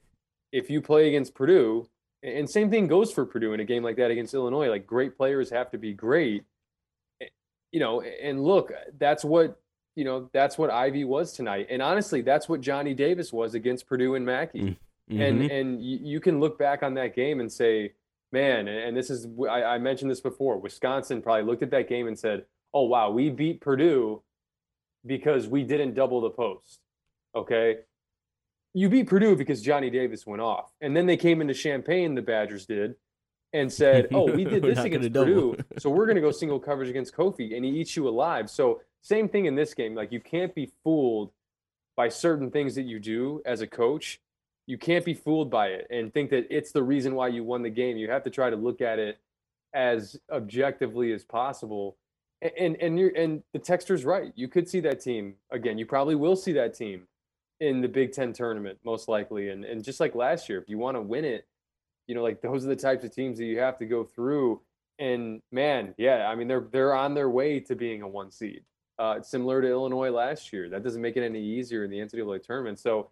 [0.51, 1.87] if you play against Purdue,
[2.23, 5.17] and same thing goes for Purdue in a game like that against Illinois, like great
[5.17, 6.43] players have to be great.
[7.71, 9.57] You know, and look, that's what
[9.95, 11.67] you know, that's what Ivey was tonight.
[11.69, 14.77] And honestly, that's what Johnny Davis was against Purdue and Mackey.
[15.09, 15.21] Mm-hmm.
[15.21, 17.93] And and you, you can look back on that game and say,
[18.31, 20.57] man, and this is I, I mentioned this before.
[20.57, 24.21] Wisconsin probably looked at that game and said, "Oh wow, we beat Purdue
[25.05, 26.79] because we didn't double the post."
[27.35, 27.79] Okay,
[28.73, 32.15] you beat Purdue because Johnny Davis went off, and then they came into Champaign.
[32.15, 32.95] The Badgers did,
[33.53, 36.89] and said, "Oh, we did this against Purdue, so we're going to go single coverage
[36.89, 39.95] against Kofi, and he eats you alive." So same thing in this game.
[39.95, 41.31] Like you can't be fooled
[41.97, 44.19] by certain things that you do as a coach.
[44.67, 47.63] You can't be fooled by it and think that it's the reason why you won
[47.63, 47.97] the game.
[47.97, 49.19] You have to try to look at it
[49.73, 51.97] as objectively as possible.
[52.41, 54.31] And and and, you're, and the texter's right.
[54.35, 55.77] You could see that team again.
[55.77, 57.07] You probably will see that team
[57.61, 59.49] in the Big Ten tournament, most likely.
[59.49, 61.47] And and just like last year, if you want to win it,
[62.07, 64.61] you know, like those are the types of teams that you have to go through.
[64.99, 68.63] and man, yeah, I mean they're they're on their way to being a one seed,
[68.99, 70.69] uh, similar to Illinois last year.
[70.69, 72.79] That doesn't make it any easier in the NCAA tournament.
[72.79, 73.11] So,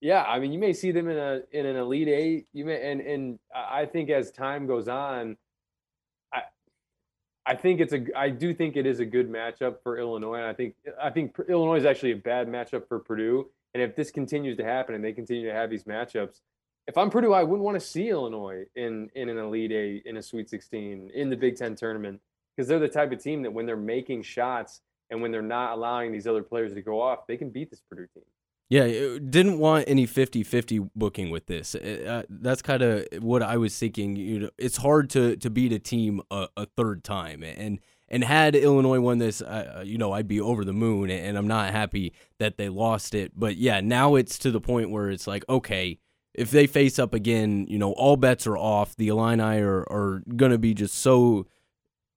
[0.00, 2.46] yeah, I mean you may see them in a in an Elite Eight.
[2.54, 5.36] You may and and I think as time goes on,
[6.32, 6.42] I
[7.44, 10.48] I think it's a I do think it is a good matchup for Illinois.
[10.48, 13.50] I think I think Illinois is actually a bad matchup for Purdue.
[13.74, 16.40] And if this continues to happen and they continue to have these matchups,
[16.86, 20.16] if I'm Purdue, I wouldn't want to see Illinois in in an Elite Eight, in
[20.16, 22.20] a Sweet 16, in the Big Ten tournament,
[22.56, 25.72] because they're the type of team that when they're making shots and when they're not
[25.72, 28.24] allowing these other players to go off, they can beat this Purdue team.
[28.68, 28.86] Yeah,
[29.18, 31.74] didn't want any 50-50 booking with this.
[31.74, 34.14] Uh, that's kind of what I was thinking.
[34.14, 37.80] You know, it's hard to to beat a team a, a third time, and
[38.10, 41.10] and had Illinois won this, uh, you know, I'd be over the moon.
[41.10, 43.32] And I'm not happy that they lost it.
[43.36, 45.98] But yeah, now it's to the point where it's like, okay,
[46.34, 48.96] if they face up again, you know, all bets are off.
[48.96, 51.46] The Illini are, are going to be just so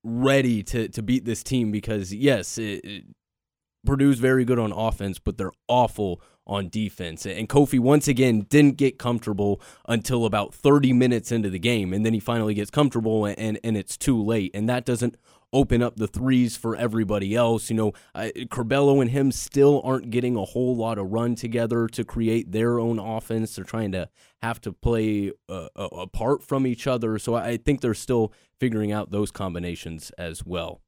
[0.04, 3.04] ready to, to beat this team because, yes, it, it,
[3.86, 7.26] Purdue's very good on offense, but they're awful on defense.
[7.26, 11.94] And Kofi, once again, didn't get comfortable until about 30 minutes into the game.
[11.94, 14.52] And then he finally gets comfortable, and, and it's too late.
[14.54, 15.18] And that doesn't
[15.54, 17.70] open up the threes for everybody else.
[17.70, 21.88] You know, uh, Curbelo and him still aren't getting a whole lot of run together
[21.90, 23.56] to create their own offense.
[23.56, 24.10] They're trying to
[24.42, 27.18] have to play uh, apart from each other.
[27.20, 30.82] So I think they're still figuring out those combinations as well.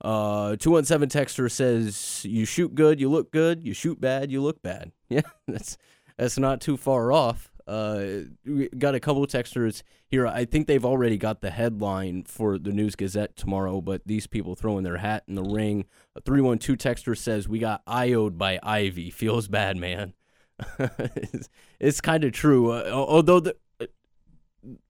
[0.00, 3.62] Uh, 217 Texter says, You shoot good, you look good.
[3.62, 4.92] You shoot bad, you look bad.
[5.12, 5.76] Yeah, that's,
[6.16, 7.51] that's not too far off.
[7.66, 8.04] Uh,
[8.44, 10.26] we got a couple of texters here.
[10.26, 14.54] I think they've already got the headline for the News Gazette tomorrow, but these people
[14.54, 15.86] throwing their hat in the ring.
[16.16, 19.10] A 312 texter says, We got Ayo'd by Ivey.
[19.10, 20.14] Feels bad, man.
[20.78, 21.48] it's,
[21.80, 22.70] it's kind of true.
[22.70, 23.88] Uh, although the, a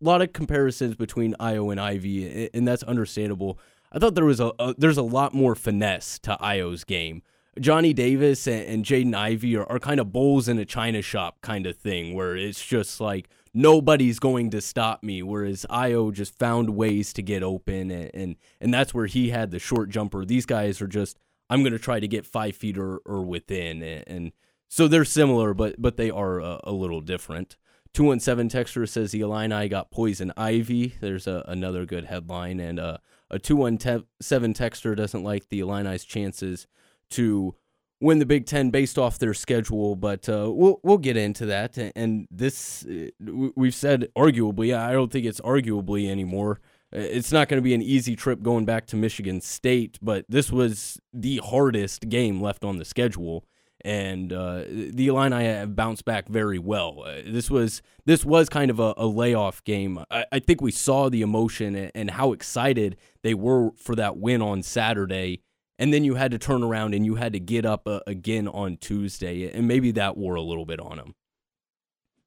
[0.00, 3.58] lot of comparisons between Ayo and Ivey, and that's understandable.
[3.90, 7.22] I thought there was a, a there's a lot more finesse to Ayo's game.
[7.60, 11.40] Johnny Davis and, and Jaden Ivey are, are kind of bulls in a china shop
[11.40, 15.22] kind of thing, where it's just like nobody's going to stop me.
[15.22, 19.50] Whereas Ayo just found ways to get open, and, and and that's where he had
[19.50, 20.24] the short jumper.
[20.24, 21.18] These guys are just
[21.50, 24.32] I'm going to try to get five feet or, or within, and, and
[24.68, 27.56] so they're similar, but but they are a, a little different.
[27.94, 30.94] 217 Texter says the Illini got poison ivy.
[31.00, 32.58] There's a, another good headline.
[32.58, 32.98] And uh,
[33.30, 36.66] a 217 Texter doesn't like the Illini's chances
[37.12, 37.54] to
[38.02, 41.78] win the Big Ten based off their schedule, but uh, we'll we'll get into that.
[41.78, 43.08] And this uh,
[43.56, 44.76] we've said arguably.
[44.76, 46.60] I don't think it's arguably anymore.
[46.94, 50.26] Uh, it's not going to be an easy trip going back to Michigan State, but
[50.28, 53.46] this was the hardest game left on the schedule,
[53.82, 57.04] and uh, the Illini have bounced back very well.
[57.06, 60.04] Uh, this was this was kind of a, a layoff game.
[60.10, 64.16] I, I, think we saw the emotion and, and how excited they were for that
[64.16, 65.42] win on Saturday
[65.78, 68.48] and then you had to turn around and you had to get up uh, again
[68.48, 71.14] on Tuesday, and maybe that wore a little bit on him.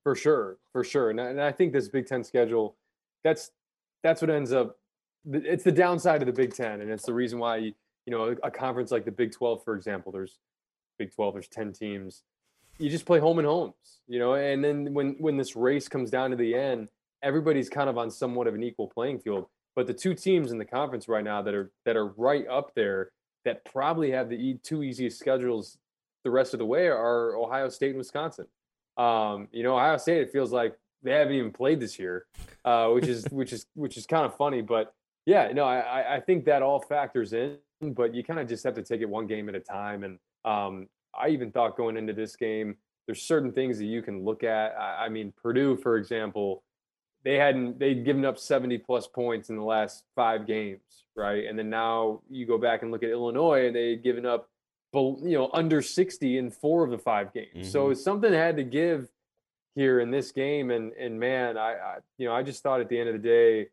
[0.04, 2.76] For sure, for sure, and I, and I think this Big Ten schedule,
[3.24, 3.52] that's
[4.04, 4.78] that's what ends up.
[5.32, 7.74] It's the downside of the Big Ten, and it's the reason why you
[8.08, 10.12] know a conference like the Big Twelve, for example.
[10.12, 10.38] There's
[11.00, 11.34] Big Twelve.
[11.34, 12.24] There's ten teams.
[12.78, 16.12] You just play home and homes, you know, and then when when this race comes
[16.12, 16.92] down to the end,
[17.24, 19.48] everybody's kind of on somewhat of an equal playing field.
[19.76, 22.76] But the two teams in the conference right now that are that are right up
[22.76, 23.12] there
[23.46, 25.78] that probably have the two easiest schedules
[26.24, 28.48] the rest of the way are Ohio State and Wisconsin.
[28.98, 32.26] Um, you know, Ohio State, it feels like they haven't even played this year,
[32.66, 34.62] uh, which is which is which is kind of funny.
[34.62, 34.94] But
[35.26, 38.74] yeah, no, I I think that all factors in, but you kind of just have
[38.76, 40.04] to take it one game at a time.
[40.04, 40.88] And um,
[41.18, 42.76] I even thought going into this game,
[43.06, 44.76] there's certain things that you can look at.
[44.80, 46.64] I, I mean, Purdue, for example,
[47.26, 50.80] they hadn't they'd given up 70 plus points in the last five games
[51.16, 51.46] right?
[51.46, 54.50] And then now you go back and look at illinois and they had given up
[54.94, 57.50] you know under 60 in four of the five games.
[57.54, 57.68] Mm-hmm.
[57.68, 59.10] so something had to give
[59.76, 62.88] here in this game and and man I, I, you know i just thought at
[62.88, 63.68] the end of the day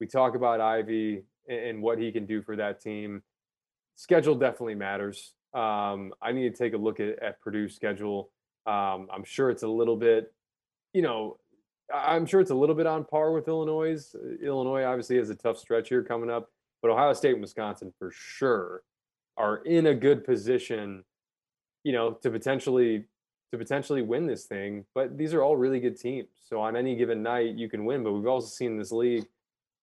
[0.00, 3.22] we talk about Ivey and, and what he can do for that team.
[3.94, 5.34] Schedule definitely matters.
[5.52, 8.30] Um, i need to take a look at, at purdue's schedule.
[8.66, 10.32] Um, i'm sure it's a little bit
[10.94, 11.36] you know
[11.94, 14.02] I'm sure it's a little bit on par with Illinois.
[14.42, 16.50] Illinois obviously has a tough stretch here coming up,
[16.82, 18.82] but Ohio State and Wisconsin for sure
[19.36, 21.04] are in a good position,
[21.84, 23.04] you know, to potentially
[23.52, 24.84] to potentially win this thing.
[24.94, 26.28] But these are all really good teams.
[26.48, 29.26] So on any given night you can win, but we've also seen this league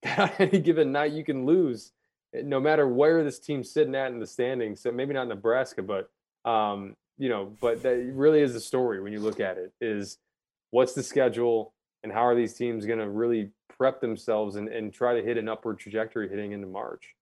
[0.03, 1.91] that on any given night you can lose,
[2.35, 4.81] eh, no matter where this team's sitting at in the standings.
[4.81, 6.09] So maybe not Nebraska, but
[6.49, 9.71] um, you know, but that really is the story when you look at it.
[9.79, 10.17] Is
[10.71, 11.73] what's the schedule?
[12.03, 15.37] And how are these teams going to really prep themselves and, and try to hit
[15.37, 17.15] an upward trajectory hitting into March.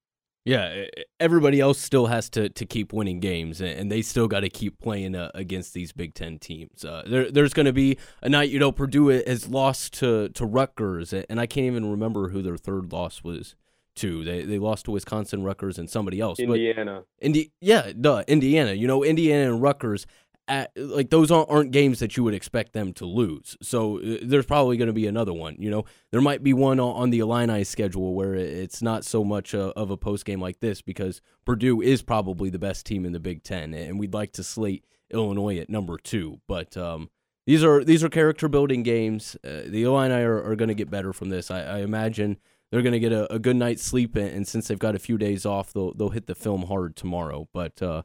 [0.43, 0.85] Yeah,
[1.19, 4.79] everybody else still has to, to keep winning games, and they still got to keep
[4.79, 6.83] playing uh, against these Big Ten teams.
[6.83, 10.43] Uh, there, there's going to be a night, you know, Purdue has lost to, to
[10.43, 13.55] Rutgers, and I can't even remember who their third loss was
[13.97, 14.23] to.
[14.23, 16.39] They they lost to Wisconsin, Rutgers, and somebody else.
[16.39, 17.03] Indiana.
[17.19, 18.73] But Indi- yeah, duh, Indiana.
[18.73, 20.07] You know, Indiana and Rutgers
[20.47, 23.57] at, like those aren't games that you would expect them to lose.
[23.61, 25.55] So uh, there's probably going to be another one.
[25.59, 29.53] You know, there might be one on the Illini schedule where it's not so much
[29.53, 33.13] a, of a post game like this because Purdue is probably the best team in
[33.13, 36.41] the Big Ten, and we'd like to slate Illinois at number two.
[36.47, 37.09] But um,
[37.45, 39.37] these are these are character building games.
[39.43, 41.49] Uh, the Illini are, are going to get better from this.
[41.49, 42.37] I, I imagine
[42.71, 45.17] they're going to get a, a, good night's sleep, and since they've got a few
[45.17, 47.47] days off, they'll they'll hit the film hard tomorrow.
[47.53, 48.03] But uh,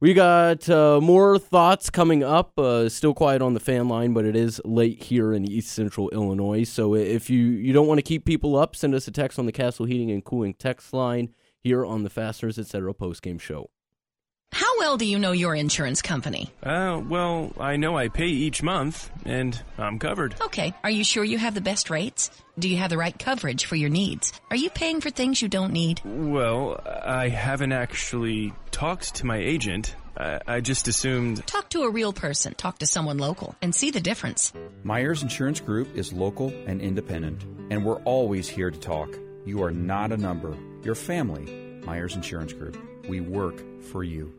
[0.00, 2.58] we got uh, more thoughts coming up.
[2.58, 6.08] Uh, still quiet on the fan line, but it is late here in East Central
[6.10, 6.64] Illinois.
[6.64, 9.46] So if you, you don't want to keep people up, send us a text on
[9.46, 12.92] the Castle Heating and Cooling text line here on the Fasteners Etc.
[12.94, 13.70] postgame show.
[14.52, 16.50] How well do you know your insurance company?
[16.62, 20.34] Uh, well, I know I pay each month, and I'm covered.
[20.40, 20.74] Okay.
[20.82, 22.30] Are you sure you have the best rates?
[22.58, 24.32] Do you have the right coverage for your needs?
[24.50, 26.00] Are you paying for things you don't need?
[26.04, 29.94] Well, I haven't actually talked to my agent.
[30.16, 31.46] I, I just assumed.
[31.46, 32.52] Talk to a real person.
[32.54, 34.52] Talk to someone local and see the difference.
[34.82, 39.16] Myers Insurance Group is local and independent, and we're always here to talk.
[39.46, 40.56] You are not a number.
[40.82, 41.80] Your family.
[41.86, 42.76] Myers Insurance Group.
[43.08, 44.34] We work for you.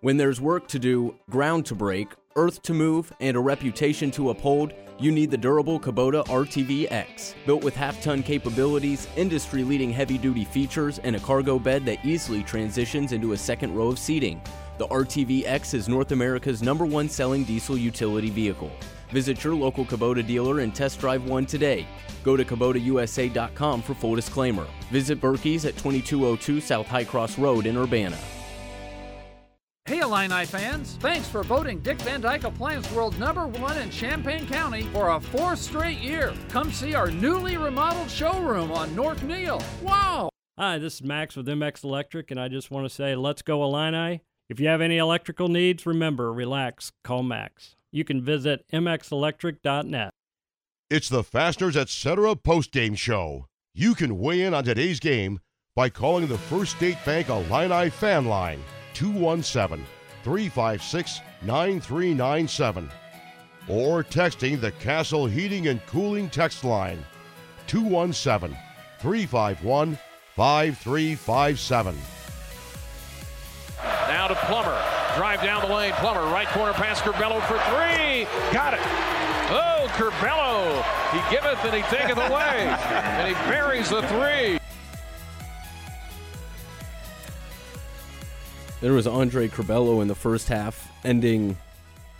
[0.00, 4.30] When there's work to do, ground to break, earth to move, and a reputation to
[4.30, 7.34] uphold, you need the durable Kubota RTV X.
[7.44, 12.04] Built with half ton capabilities, industry leading heavy duty features, and a cargo bed that
[12.06, 14.40] easily transitions into a second row of seating.
[14.78, 18.70] The RTV X is North America's number one selling diesel utility vehicle.
[19.10, 21.88] Visit your local Kubota dealer and test drive one today.
[22.22, 24.68] Go to KubotaUSA.com for full disclaimer.
[24.92, 28.18] Visit Birkey's at 2202 South High Cross Road in Urbana.
[29.88, 34.46] Hey Illini fans, thanks for voting Dick Van Dyke Appliance World number one in Champaign
[34.46, 36.34] County for a fourth straight year.
[36.50, 39.62] Come see our newly remodeled showroom on North Neil.
[39.80, 40.28] Wow!
[40.58, 43.64] Hi, this is Max with MX Electric, and I just want to say, let's go
[43.64, 44.20] Illini.
[44.50, 47.74] If you have any electrical needs, remember, relax, call Max.
[47.90, 50.12] You can visit mxelectric.net.
[50.90, 52.36] It's the Fasteners Etc.
[52.36, 53.46] post-game show.
[53.72, 55.40] You can weigh in on today's game
[55.74, 58.60] by calling the First State Bank Illini fan line
[58.98, 59.86] 217
[60.24, 62.90] 356 9397
[63.68, 67.04] or texting the Castle Heating and Cooling text line
[67.68, 68.58] 217
[68.98, 69.96] 351
[70.34, 71.96] 5357.
[74.08, 74.82] Now to Plummer.
[75.16, 75.92] Drive down the lane.
[75.94, 78.26] Plummer, right corner pass Curbelo for three.
[78.52, 78.80] Got it.
[79.50, 80.82] Oh, Curbelo.
[81.12, 82.66] He giveth and he taketh away.
[82.66, 84.57] and he buries the three.
[88.80, 91.56] There was Andre Curbelo in the first half, ending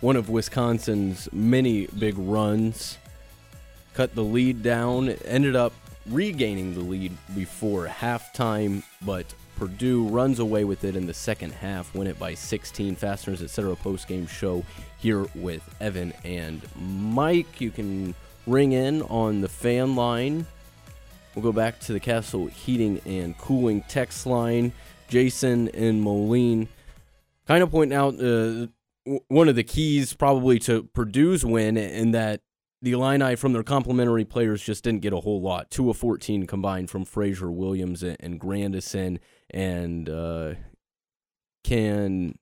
[0.01, 2.97] one of Wisconsin's many big runs.
[3.93, 5.71] Cut the lead down, ended up
[6.05, 11.95] regaining the lead before halftime, but Purdue runs away with it in the second half,
[11.95, 12.95] win it by 16.
[12.95, 13.75] Fasteners, etc.
[13.77, 14.65] Post game show
[14.97, 17.61] here with Evan and Mike.
[17.61, 18.15] You can
[18.47, 20.45] ring in on the fan line.
[21.35, 24.73] We'll go back to the Castle Heating and Cooling text line.
[25.09, 26.67] Jason and Moline
[27.47, 28.67] kind of pointing out uh,
[29.27, 32.41] one of the keys probably to Purdue's win in that
[32.81, 35.69] the Illini from their complementary players just didn't get a whole lot.
[35.69, 39.19] Two of 14 combined from Frazier, Williams, and Grandison.
[39.49, 40.53] And uh,
[41.63, 42.37] can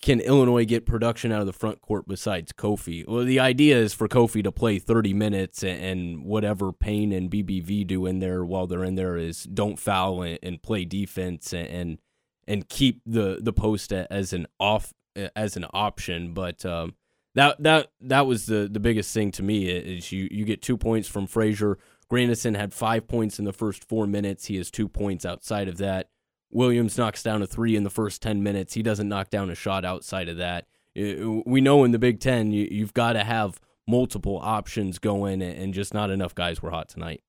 [0.00, 3.06] can Illinois get production out of the front court besides Kofi?
[3.06, 7.86] Well, the idea is for Kofi to play 30 minutes and whatever Payne and BBV
[7.86, 11.98] do in there while they're in there is don't foul and, play defense and
[12.46, 14.92] and keep the the post as an off
[15.34, 16.32] as an option.
[16.32, 16.94] But um,
[17.34, 20.76] that that that was the the biggest thing to me is you you get two
[20.76, 21.78] points from Frazier.
[22.08, 24.46] Grandison had five points in the first four minutes.
[24.46, 26.08] He has two points outside of that.
[26.50, 28.74] Williams knocks down a three in the first 10 minutes.
[28.74, 30.66] He doesn't knock down a shot outside of that.
[30.94, 35.72] We know in the Big Ten, you, have got to have multiple options going, and
[35.72, 37.22] just not enough guys were hot tonight.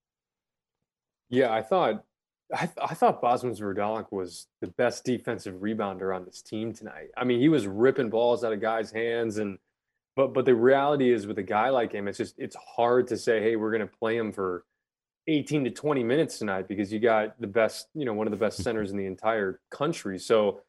[1.30, 2.04] Yeah, I thought
[2.54, 3.62] I, th- I thought Bosmans
[4.12, 7.10] was the best defensive rebounder on this team tonight.
[7.16, 9.60] I mean, he was ripping balls out of guys' hands, and
[10.16, 13.18] but but the reality is with a guy like him, it's just it's hard to
[13.18, 14.66] say, hey, we're going to play him for
[15.30, 18.38] 18 to 20 minutes tonight because you got the best, you know, one of the
[18.38, 18.64] best mm-hmm.
[18.64, 20.20] centers in the entire country.
[20.20, 20.62] So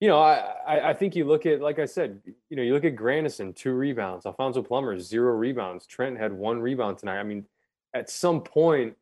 [0.00, 2.84] you know, I, I, think you look at, like I said, you know, you look
[2.84, 5.86] at Grandison, two rebounds, Alfonso Plummer, zero rebounds.
[5.86, 7.18] Trent had one rebound tonight.
[7.18, 7.46] I mean,
[7.94, 8.94] at some point,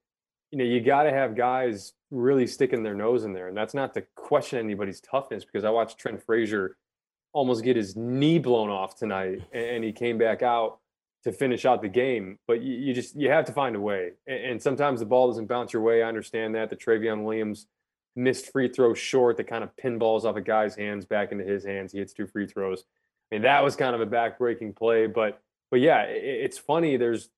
[0.52, 3.48] you know, you got to have guys really sticking their nose in there.
[3.48, 6.76] And that's not to question anybody's toughness because I watched Trent Frazier
[7.32, 10.78] almost get his knee blown off tonight and, he came back out
[11.24, 12.38] to finish out the game.
[12.46, 14.12] But you, you just, you have to find a way.
[14.26, 16.02] And, and, sometimes the ball doesn't bounce your way.
[16.02, 16.70] I understand that.
[16.70, 17.66] The Trevion Williams
[18.16, 21.64] missed free throw short that kind of pinballs off a guy's hands back into his
[21.64, 21.92] hands.
[21.92, 22.84] He hits two free throws.
[23.30, 26.96] I mean, that was kind of a back-breaking play, but but yeah, it, it's funny.
[26.96, 27.30] There's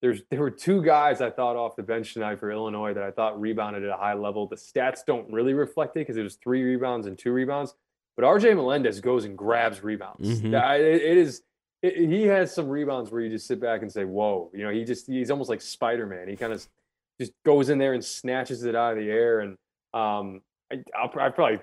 [0.00, 3.10] there's there were two guys I thought off the bench tonight for Illinois that I
[3.10, 4.46] thought rebounded at a high level.
[4.46, 7.74] The stats don't really reflect it because it was three rebounds and two rebounds.
[8.16, 10.40] But RJ Melendez goes and grabs rebounds.
[10.40, 10.54] Mm-hmm.
[10.54, 11.42] It, it is
[11.82, 14.84] he has some rebounds where you just sit back and say, "Whoa!" You know, he
[14.84, 16.28] just he's almost like Spider Man.
[16.28, 16.66] He kind of
[17.20, 19.56] just goes in there and snatches it out of the air, and
[19.92, 21.58] um, I, I'll, I probably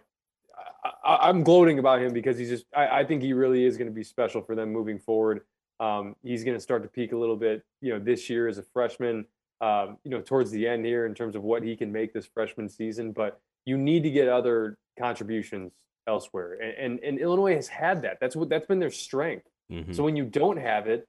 [1.04, 3.88] I, am gloating about him because he's just I, I think he really is going
[3.88, 5.42] to be special for them moving forward.
[5.80, 8.58] Um, he's going to start to peak a little bit, you know, this year as
[8.58, 9.26] a freshman.
[9.62, 12.26] Um, you know, towards the end here in terms of what he can make this
[12.26, 15.74] freshman season, but you need to get other contributions
[16.08, 18.20] elsewhere, and and, and Illinois has had that.
[18.22, 19.49] That's what that's been their strength.
[19.72, 19.94] Mm-hmm.
[19.94, 21.08] So when you don't have it,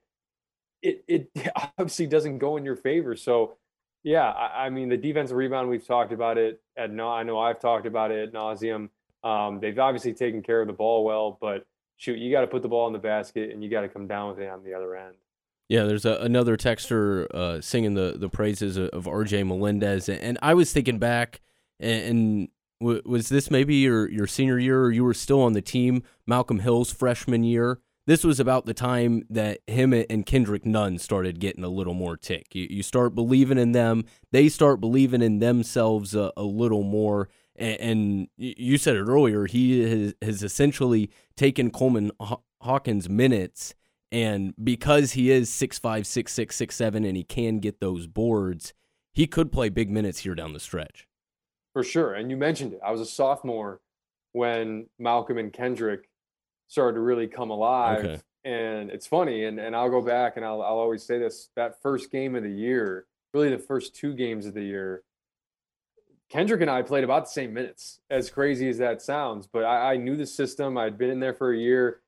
[0.81, 1.29] it it
[1.77, 3.15] obviously doesn't go in your favor.
[3.15, 3.57] So
[4.03, 5.69] yeah, I, I, mean the defensive rebound.
[5.69, 7.09] We've talked about it at no.
[7.09, 8.89] I know I've talked about it at nauseum.
[9.23, 11.65] Um, they've obviously taken care of the ball well, but
[11.97, 14.07] shoot, you got to put the ball in the basket and you got to come
[14.07, 15.15] down with it on the other end.
[15.69, 19.43] Yeah, there's a, another texter uh, singing the the praises of, of R.J.
[19.43, 21.39] Melendez, and I was thinking back,
[21.79, 22.47] and, and
[22.81, 26.03] w- was this maybe your your senior year, or you were still on the team,
[26.27, 27.79] Malcolm Hill's freshman year?
[28.07, 32.17] This was about the time that him and Kendrick Nunn started getting a little more
[32.17, 32.53] tick.
[32.53, 37.29] You, you start believing in them, they start believing in themselves a, a little more.
[37.55, 42.11] And, you said it earlier, he has, has essentially taken Coleman
[42.61, 43.75] Hawkins' minutes.
[44.11, 48.07] And because he is six five, six six, six seven, and he can get those
[48.07, 48.73] boards,
[49.13, 51.07] he could play big minutes here down the stretch.
[51.73, 52.13] For sure.
[52.13, 52.79] And you mentioned it.
[52.83, 53.79] I was a sophomore
[54.33, 56.09] when Malcolm and Kendrick
[56.71, 58.05] started to really come alive.
[58.05, 58.21] Okay.
[58.43, 61.79] And it's funny, and, and I'll go back and I'll, I'll always say this that
[61.83, 65.03] first game of the year, really the first two games of the year,
[66.29, 69.47] Kendrick and I played about the same minutes, as crazy as that sounds.
[69.47, 71.99] But I, I knew the system, I'd been in there for a year.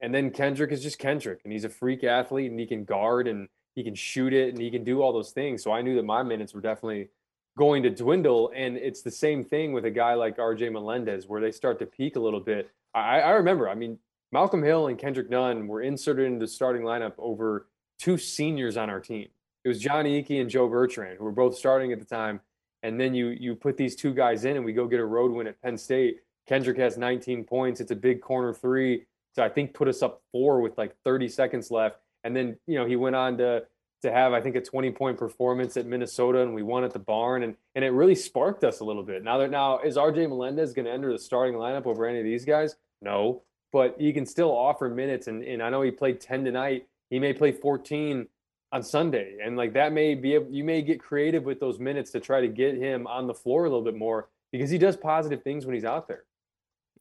[0.00, 3.28] And then Kendrick is just Kendrick, and he's a freak athlete, and he can guard
[3.28, 5.62] and he can shoot it, and he can do all those things.
[5.62, 7.10] So I knew that my minutes were definitely
[7.56, 8.50] going to dwindle.
[8.56, 11.86] And it's the same thing with a guy like RJ Melendez, where they start to
[11.86, 12.70] peak a little bit.
[12.94, 13.98] I, I remember, I mean,
[14.32, 17.68] Malcolm Hill and Kendrick Nunn were inserted into the starting lineup over
[17.98, 19.28] two seniors on our team.
[19.64, 22.40] It was Jon Ekey and Joe Bertrand, who were both starting at the time.
[22.82, 25.32] And then you you put these two guys in, and we go get a road
[25.32, 26.18] win at Penn State.
[26.46, 27.80] Kendrick has 19 points.
[27.80, 29.06] It's a big corner three.
[29.34, 31.98] So I think put us up four with like 30 seconds left.
[32.22, 33.64] And then, you know, he went on to
[34.02, 36.98] to have, I think, a 20 point performance at Minnesota and we won at the
[36.98, 37.42] barn.
[37.42, 39.24] And and it really sparked us a little bit.
[39.24, 42.44] Now that now is RJ Melendez gonna enter the starting lineup over any of these
[42.44, 42.76] guys?
[43.02, 43.42] No
[43.72, 45.26] but he can still offer minutes.
[45.26, 46.86] And, and I know he played 10 tonight.
[47.10, 48.26] He may play 14
[48.72, 49.38] on Sunday.
[49.42, 52.48] And like that may be, you may get creative with those minutes to try to
[52.48, 55.74] get him on the floor a little bit more because he does positive things when
[55.74, 56.24] he's out there.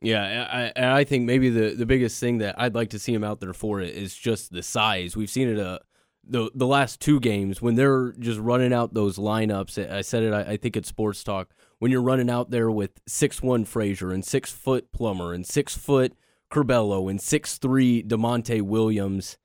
[0.01, 3.23] Yeah, I, I think maybe the, the biggest thing that I'd like to see him
[3.23, 5.15] out there for is just the size.
[5.15, 5.79] We've seen it uh,
[6.27, 9.91] the the last two games when they're just running out those lineups.
[9.91, 11.49] I said it, I, I think it's Sports Talk.
[11.79, 15.77] When you're running out there with six one Frazier and six foot Plummer and six
[15.77, 16.13] foot
[16.55, 19.37] Curbelo and six three Da'Monte Williams,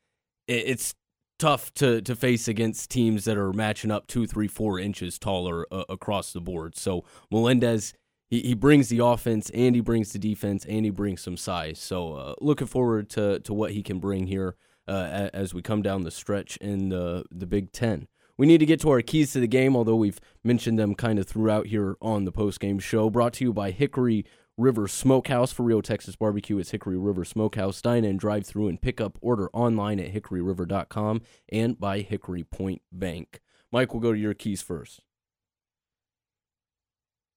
[0.47, 0.95] it's
[1.41, 5.67] tough to, to face against teams that are matching up two, three, four inches taller
[5.73, 6.77] uh, across the board.
[6.77, 7.95] So Melendez,
[8.29, 11.81] he, he brings the offense and he brings the defense and he brings some size.
[11.81, 14.55] So uh, looking forward to, to what he can bring here
[14.87, 18.07] uh, as we come down the stretch in the, the Big Ten.
[18.39, 21.19] We need to get to our keys to the game, although we've mentioned them kind
[21.19, 23.11] of throughout here on the post game show.
[23.11, 24.25] Brought to you by Hickory
[24.57, 26.59] River Smokehouse for real Texas barbecue.
[26.59, 27.81] It's Hickory River Smokehouse.
[27.81, 29.19] Dine in, drive through, and pick up.
[29.21, 33.41] Order online at hickoryriver.com and by Hickory Point Bank.
[33.73, 35.01] Mike, we'll go to your keys first.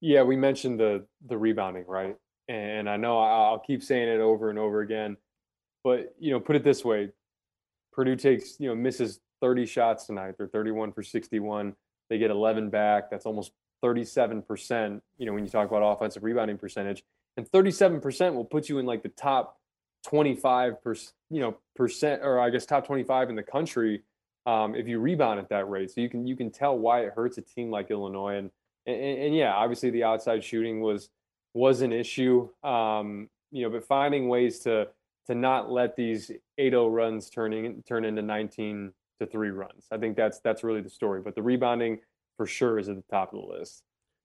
[0.00, 2.16] Yeah, we mentioned the the rebounding, right?
[2.48, 5.16] And I know I'll keep saying it over and over again,
[5.82, 7.08] but you know, put it this way:
[7.92, 10.34] Purdue takes you know misses 30 shots tonight.
[10.36, 11.74] They're 31 for 61.
[12.10, 13.10] They get 11 back.
[13.10, 13.52] That's almost
[13.84, 17.04] 37%, you know, when you talk about offensive rebounding percentage.
[17.36, 19.58] And 37% will put you in like the top
[20.04, 24.02] 25 percent, you know, percent, or I guess top 25 in the country
[24.46, 25.90] um, if you rebound at that rate.
[25.90, 28.36] So you can you can tell why it hurts a team like Illinois.
[28.36, 28.50] And
[28.86, 31.08] and, and yeah, obviously the outside shooting was
[31.54, 32.48] was an issue.
[32.62, 34.88] Um, you know, but finding ways to
[35.26, 36.30] to not let these
[36.60, 39.86] 8-0 runs turning turn into 19 to three runs.
[39.90, 41.22] I think that's that's really the story.
[41.22, 42.00] But the rebounding
[42.36, 43.82] for sure is at the top of the list.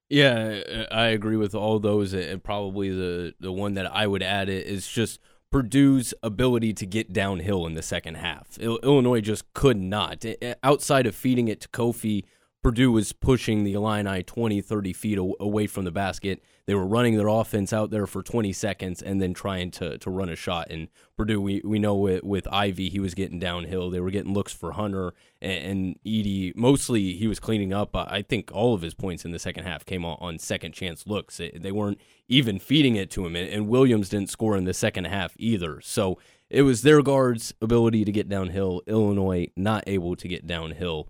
[0.10, 4.50] Yeah, I agree with all those, and probably the the one that I would add
[4.50, 5.20] is just
[5.52, 8.58] Purdue's ability to get downhill in the second half.
[8.60, 10.26] Illinois just could not.
[10.64, 12.24] Outside of feeding it to Kofi,
[12.62, 16.44] Purdue was pushing the Illini 20, 30 feet away from the basket.
[16.66, 20.10] They were running their offense out there for 20 seconds and then trying to, to
[20.10, 20.68] run a shot.
[20.70, 23.90] And Purdue, we, we know with, with Ivey, he was getting downhill.
[23.90, 26.54] They were getting looks for Hunter and, and Edey.
[26.54, 27.96] Mostly he was cleaning up.
[27.96, 31.08] I think all of his points in the second half came on, on second chance
[31.08, 31.38] looks.
[31.38, 33.38] They weren't even feeding it to him.
[33.38, 35.80] And Williams didn't score in the second half either.
[35.80, 38.82] So it was their guards' ability to get downhill.
[38.86, 41.08] Illinois not able to get downhill.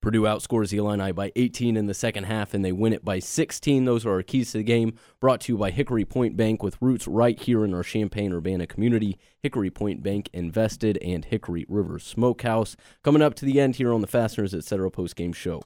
[0.00, 3.18] Purdue outscores the Illini by 18 in the second half, and they win it by
[3.18, 3.84] 16.
[3.84, 4.94] Those are our keys to the game.
[5.20, 8.66] Brought to you by Hickory Point Bank, with roots right here in our Champaign Urbana
[8.66, 9.18] community.
[9.42, 12.76] Hickory Point Bank invested, and Hickory River Smokehouse.
[13.02, 14.90] Coming up to the end here on the Fasteners Etc.
[14.90, 15.62] post game show.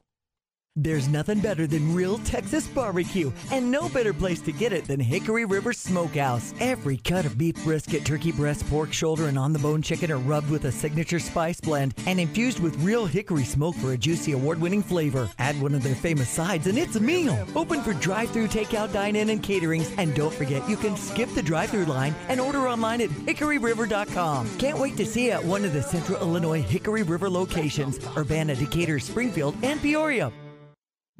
[0.76, 4.98] There's nothing better than real Texas barbecue, and no better place to get it than
[4.98, 6.52] Hickory River Smokehouse.
[6.58, 10.18] Every cut of beef brisket, turkey breast, pork shoulder, and on the bone chicken are
[10.18, 14.32] rubbed with a signature spice blend and infused with real hickory smoke for a juicy
[14.32, 15.30] award winning flavor.
[15.38, 17.38] Add one of their famous sides, and it's a meal.
[17.54, 19.94] Open for drive through, takeout, dine in, and caterings.
[19.96, 24.58] And don't forget, you can skip the drive through line and order online at hickoryriver.com.
[24.58, 28.56] Can't wait to see you at one of the Central Illinois Hickory River locations Urbana,
[28.56, 30.32] Decatur, Springfield, and Peoria.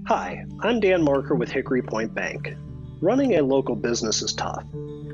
[0.09, 2.57] Hi, I'm Dan Marker with Hickory Point Bank.
[3.01, 4.65] Running a local business is tough.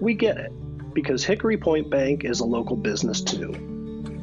[0.00, 0.52] We get it,
[0.94, 3.52] because Hickory Point Bank is a local business too.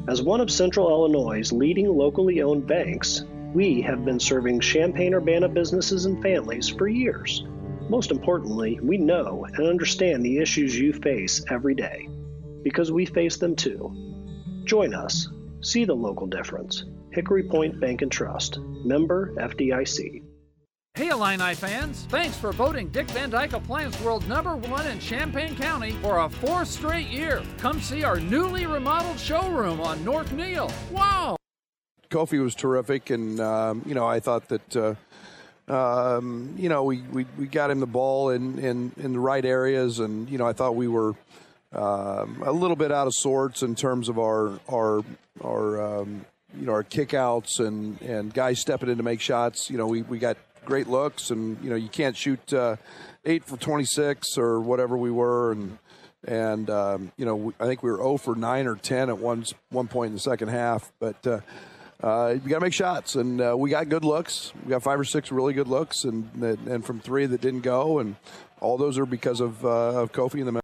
[0.08, 5.48] As one of Central Illinois' leading locally owned banks, we have been serving Champaign Urbana
[5.48, 7.46] businesses and families for years.
[7.88, 12.08] Most importantly, we know and understand the issues you face every day,
[12.64, 13.94] because we face them too.
[14.64, 15.28] Join us.
[15.60, 16.84] See the local difference.
[17.12, 20.24] Hickory Point Bank and Trust, member FDIC.
[20.98, 25.54] Hey Illini fans, thanks for voting Dick Van Dyke Appliance World number one in Champaign
[25.54, 27.40] County for a fourth straight year.
[27.58, 30.72] Come see our newly remodeled showroom on North Neil.
[30.90, 31.36] Wow!
[32.10, 34.76] Kofi was terrific, and um, you know I thought that
[35.68, 39.20] uh, um, you know we, we, we got him the ball in, in, in the
[39.20, 41.14] right areas, and you know I thought we were
[41.70, 45.04] um, a little bit out of sorts in terms of our our
[45.44, 46.26] our um,
[46.58, 49.70] you know our kickouts and and guys stepping in to make shots.
[49.70, 52.76] You know we, we got great looks, and you know you can't shoot uh,
[53.24, 55.78] eight for 26 or whatever we were, and
[56.24, 59.44] and um, you know I think we were 0 for 9 or 10 at one
[59.70, 61.26] one point in the second half, but.
[61.26, 61.40] Uh,
[62.00, 64.52] uh, you got to make shots, and uh, we got good looks.
[64.64, 67.98] We got five or six really good looks, and and from three that didn't go,
[67.98, 68.14] and
[68.60, 70.60] all those are because of uh, of Kofi in the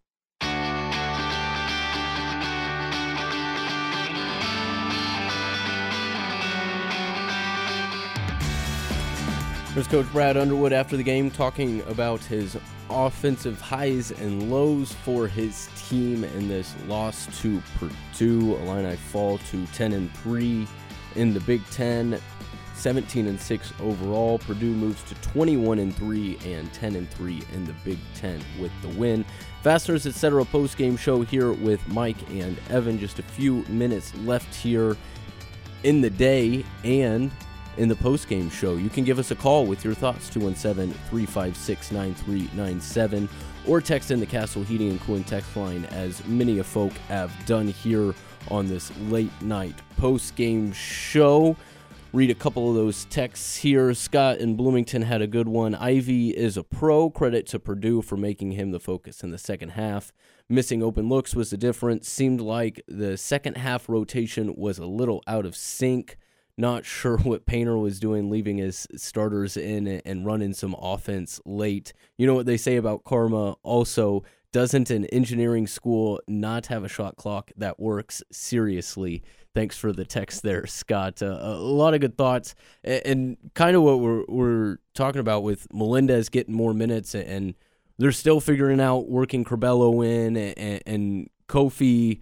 [9.75, 12.57] There's Coach Brad Underwood after the game talking about his
[12.89, 18.55] offensive highs and lows for his team in this loss to Purdue.
[18.55, 20.69] Illini fall to 10 and 3
[21.17, 22.21] in the Big Ten,
[22.75, 24.39] 17 and 6 overall.
[24.39, 28.71] Purdue moves to 21 and 3 and 10 and 3 in the Big Ten with
[28.81, 29.25] the win.
[29.65, 30.45] Fasteners Etc.
[30.45, 32.97] post game show here with Mike and Evan.
[32.97, 34.97] Just a few minutes left here
[35.83, 37.33] in the day, and
[37.77, 38.77] in the post-game show.
[38.77, 43.29] You can give us a call with your thoughts 217-356-9397
[43.67, 47.33] or text in the Castle Heating and Cooling text line as many of folk have
[47.47, 48.15] done here
[48.51, 51.57] on this late night post-game show.
[52.13, 53.93] Read a couple of those texts here.
[53.93, 55.75] Scott in Bloomington had a good one.
[55.75, 57.11] Ivey is a pro.
[57.11, 60.13] Credit to Purdue for making him the focus in the second half.
[60.49, 62.09] Missing open looks was the difference.
[62.09, 66.17] Seemed like the second half rotation was a little out of sync
[66.57, 71.93] not sure what Painter was doing, leaving his starters in and running some offense late.
[72.19, 73.57] You know what they say about karma.
[73.63, 74.25] Also,
[74.55, 78.23] doesn't an engineering school not have a shot clock that works?
[78.31, 79.25] Seriously.
[79.53, 81.23] Thanks for the text there, Scott.
[81.23, 85.67] Uh, a lot of good thoughts, and, kind of what we're, we're talking about with
[85.73, 87.55] Melendez getting more minutes, and
[87.99, 92.21] they're still figuring out working Curbelo in, and, and Kofi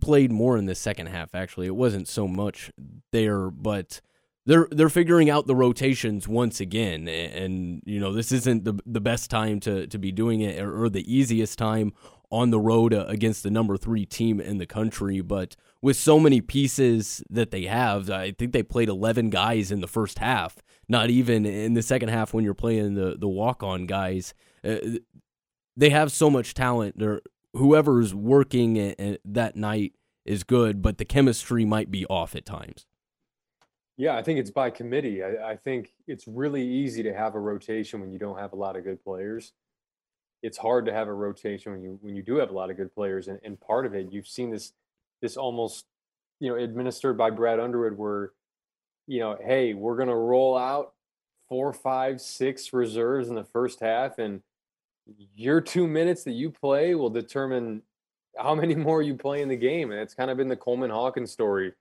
[0.00, 1.34] played more in the second half.
[1.34, 2.70] Actually, it wasn't so much
[3.12, 4.00] there, but
[4.46, 9.00] they're they're figuring out the rotations once again, and you know this isn't the the
[9.00, 11.92] best time to to be doing it or, or the easiest time
[12.30, 16.18] on the road uh, against the number three team in the country, but with so
[16.18, 20.56] many pieces that they have, I think they played 11 guys in the first half.
[20.88, 24.34] Not even in the second half when you're playing the the walk on guys.
[24.62, 24.76] Uh,
[25.76, 26.98] they have so much talent.
[26.98, 27.20] They're
[27.54, 29.94] whoever's working a- eh, that night
[30.24, 32.86] is good, but the chemistry might be off at times.
[33.96, 35.22] Yeah, I think it's by committee.
[35.22, 38.56] I, I think it's really easy to have a rotation when you don't have a
[38.56, 39.52] lot of good players.
[40.42, 42.76] It's hard to have a rotation when you when you do have a lot of
[42.76, 44.72] good players, and, and part of it you've seen this
[45.22, 45.86] this almost
[46.40, 48.32] you know administered by Brad Underwood, where
[49.06, 50.94] you know, hey, we're gonna roll out
[51.48, 54.42] four, five, six reserves in the first half, and
[55.34, 57.82] your two minutes that you play will determine
[58.38, 59.90] how many more you play in the game.
[59.90, 61.72] And it's kind of been the Coleman Hawkins story,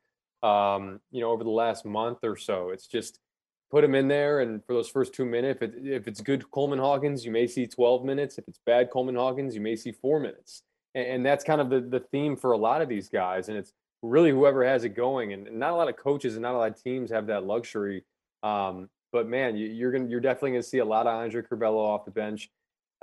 [0.41, 2.69] um, you know, over the last month or so.
[2.69, 3.19] It's just
[3.71, 6.49] put him in there, and for those first two minutes, if, it, if it's good
[6.51, 8.38] Coleman Hawkins, you may see 12 minutes.
[8.38, 10.63] If it's bad Coleman Hawkins, you may see four minutes.
[10.93, 13.49] And, and that's kind of the, the theme for a lot of these guys.
[13.49, 15.34] And it's really whoever has it going.
[15.34, 18.03] And not a lot of coaches and not a lot of teams have that luxury.
[18.43, 21.78] Um, but man, you, are gonna you're definitely gonna see a lot of Andre Curbelo
[21.78, 22.49] off the bench.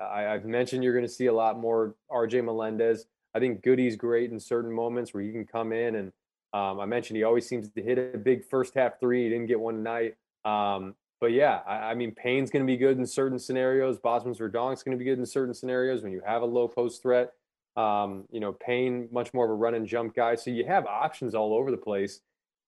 [0.01, 3.07] I, have mentioned you're gonna see a lot more RJ Melendez.
[3.35, 6.13] I think Goody's great in certain moments where he can come in and
[6.53, 9.25] um, I mentioned he always seems to hit a big first half three.
[9.25, 10.17] He didn't get one tonight.
[10.45, 13.99] Um, but yeah, I, I, mean, Payne's going to be good in certain scenarios.
[13.99, 17.33] Bosmans-Verdonk's going to be good in certain scenarios when you have a low post threat.
[17.77, 20.35] Um, you know, Payne, much more of a run and jump guy.
[20.35, 22.21] So you have options all over the place.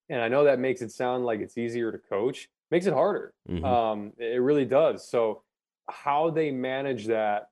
[0.08, 3.32] And I know that makes it sound like it's easier to coach, makes it harder.
[3.48, 3.64] Mhm.
[3.64, 5.08] Um, it really does.
[5.08, 5.42] So
[5.88, 7.48] how they manage that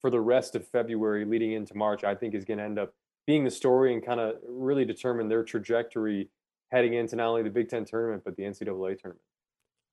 [0.00, 2.94] for the rest of February leading into March, I think is going to end up
[3.26, 6.30] being the story and kind of really determine their trajectory
[6.70, 9.20] heading into not only the Big Ten tournament, but the NCAA tournament.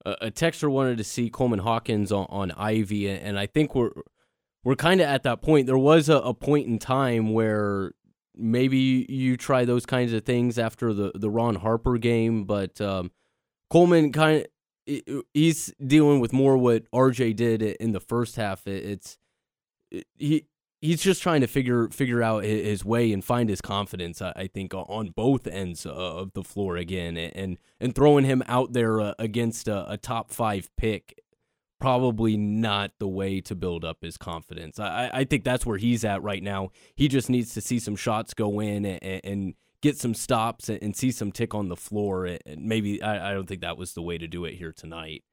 [0.05, 3.91] a, texter wanted to see Coleman Hawkins on, on Ivey, and, I think we're
[4.63, 5.67] we're kind of at that point.
[5.67, 7.91] There was a, a point in time where
[8.36, 13.11] maybe you try those kinds of things after the the Ron Harper game, but um,
[13.69, 14.47] Coleman kind
[14.86, 18.67] he's dealing with more what RJ did in the first half.
[18.67, 19.17] It's
[19.91, 20.47] it, he
[20.81, 24.21] he's just trying to figure figure out his way and find his confidence.
[24.21, 28.99] I, think on both ends of the floor again, and and throwing him out there
[28.99, 31.19] uh, against a, a top five pick
[31.79, 34.79] probably not the way to build up his confidence.
[34.79, 36.69] I, I think that's where he's at right now.
[36.95, 39.53] He just needs to see some shots go in and, and
[39.84, 42.25] get some stops and, and see some tick on the floor.
[42.25, 45.23] And maybe I, I don't think that was the way to do it here tonight.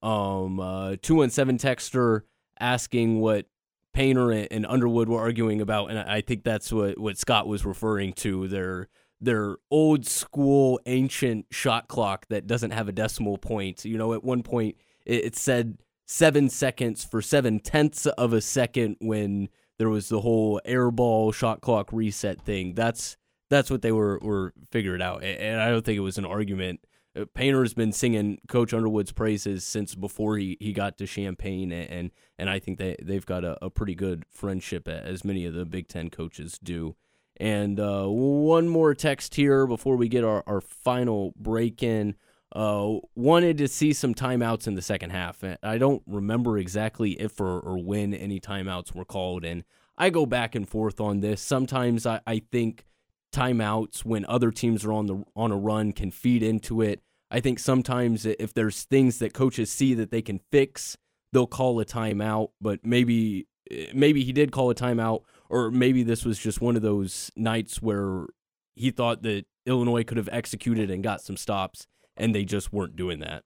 [0.00, 2.22] Um, uh, two one seven texter
[2.58, 3.46] asking what
[3.92, 7.66] Painter and, and Underwood were arguing about, and I think that's what, what Scott was
[7.66, 8.46] referring to.
[8.46, 8.88] Their
[9.20, 13.84] their old school ancient shot clock that doesn't have a decimal point.
[13.84, 18.40] You know, at one point it, it said seven seconds for seven tenths of a
[18.40, 22.74] second when there was the whole airball shot clock reset thing.
[22.74, 23.16] That's
[23.50, 26.80] that's what they were were figured out, and I don't think it was an argument.
[27.16, 31.86] Uh, Painter's been singing Coach Underwood's praises since before he, he got to Champaign, a-
[31.86, 35.54] and and I think they they've got a, a pretty good friendship, as many of
[35.54, 36.96] the Big Ten coaches do.
[37.40, 42.16] And uh, one more text here before we get our, our final break in.
[42.50, 45.44] Uh, wanted to see some timeouts in the second half.
[45.62, 49.64] I don't remember exactly if or, or when any timeouts were called, and
[49.98, 51.42] I go back and forth on this.
[51.42, 52.86] Sometimes I, I think
[53.32, 57.00] timeouts when other teams are on the on a run can feed into it.
[57.30, 60.96] I think sometimes if there's things that coaches see that they can fix,
[61.32, 62.48] they'll call a timeout.
[62.60, 63.46] But maybe
[63.92, 67.82] maybe he did call a timeout, or maybe this was just one of those nights
[67.82, 68.26] where
[68.74, 72.96] he thought that Illinois could have executed and got some stops, and they just weren't
[72.96, 73.44] doing that.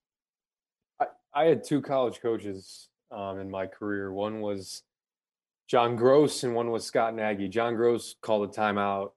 [1.00, 4.12] I, I had two college coaches um, in my career.
[4.12, 4.82] One was
[5.68, 7.48] John Gross and one was Scott Nagy.
[7.48, 9.10] John Gross called a timeout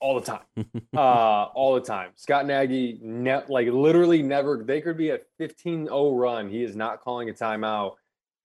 [0.00, 2.10] all the time, uh, all the time.
[2.16, 4.62] Scott Nagy, ne- like literally never.
[4.64, 6.48] They could be a 15-0 run.
[6.48, 7.94] He is not calling a timeout,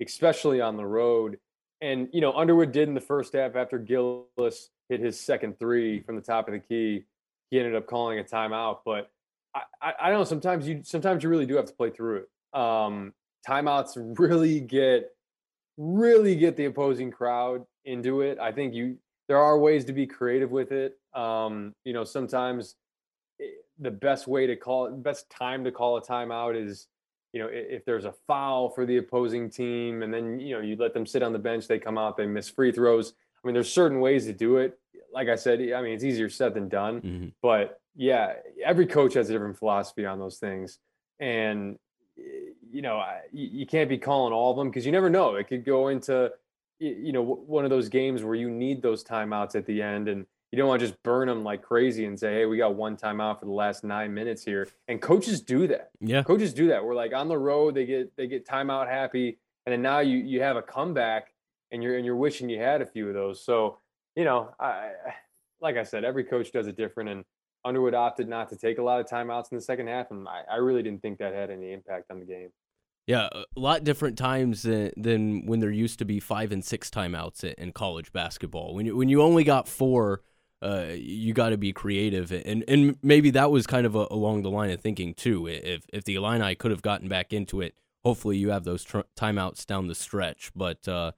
[0.02, 1.40] especially on the road.
[1.82, 6.02] And you know, Underwood did in the first half after Gillis hit his second three
[6.02, 7.06] from the top of the key.
[7.50, 9.10] He ended up calling a timeout, but
[9.54, 10.26] I, I, I don't know.
[10.26, 12.60] Sometimes you sometimes you really do have to play through it.
[12.60, 13.14] Um,
[13.48, 15.12] timeouts really get
[15.78, 18.40] really get the opposing crowd into it.
[18.40, 18.98] I think you
[19.28, 20.98] there are ways to be creative with it.
[21.18, 22.76] Um, you know, sometimes
[23.42, 23.46] eh,
[23.80, 26.88] the best way to call it, best time to call a timeout is,
[27.34, 30.76] you know, if there's a foul for the opposing team, and then you know you
[30.76, 33.14] let them sit on the bench, they come out, they miss free throws.
[33.44, 34.80] I mean, there's certain ways to do it.
[35.12, 37.02] Like I said, I mean, it's easier said than done.
[37.42, 40.80] But yeah, every coach has a different philosophy on those things,
[41.20, 41.78] and
[42.18, 45.36] eh, you know, you can't be calling all of them because you never know.
[45.36, 46.32] It could go into
[46.80, 50.28] you know one of those games where you need those timeouts at the end and
[50.52, 52.96] you don't want to just burn them like crazy and say hey we got one
[52.96, 56.24] timeout for the last nine minutes here and coaches do that Yeah.
[56.24, 59.74] coaches do that we're like on the road they get they get timeout happy and
[59.74, 61.34] then now you you have a comeback
[61.72, 63.44] and you're and you're wishing you had a few of those.
[63.44, 63.80] So
[64.16, 64.92] you know, I
[65.62, 67.26] like I said, every coach does it different, and
[67.66, 70.44] Underwood opted not to take a lot of timeouts in the second half, and I,
[70.54, 72.50] I really didn't think that had any impact on the game.
[73.06, 76.90] Yeah, a lot different times than, than when there used to be five and six
[76.90, 78.74] timeouts in college basketball.
[78.74, 80.22] When you when you only got four,
[80.62, 84.42] uh, you got to be creative, and and maybe that was kind of a, along
[84.42, 85.48] the line of thinking too.
[85.48, 89.02] If if the Illini could have gotten back into it, hopefully you have those tr-
[89.16, 90.52] timeouts down the stretch.
[90.56, 91.12] But uh,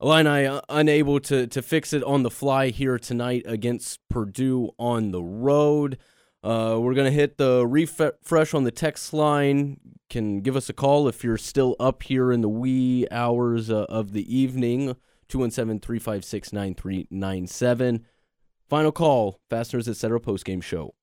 [0.00, 5.22] Illini unable to to fix it on the fly here tonight against Purdue on the
[5.22, 5.98] road.
[6.42, 9.78] Uh, we're to hit the refresh on the text line.
[10.10, 13.86] Can give us a call if you're still up here in the wee hours uh,
[13.88, 14.96] of the evening.
[15.28, 18.04] 217 356 9397.
[18.68, 20.18] Final call, Fasteners Etc.
[20.20, 20.94] postgame show.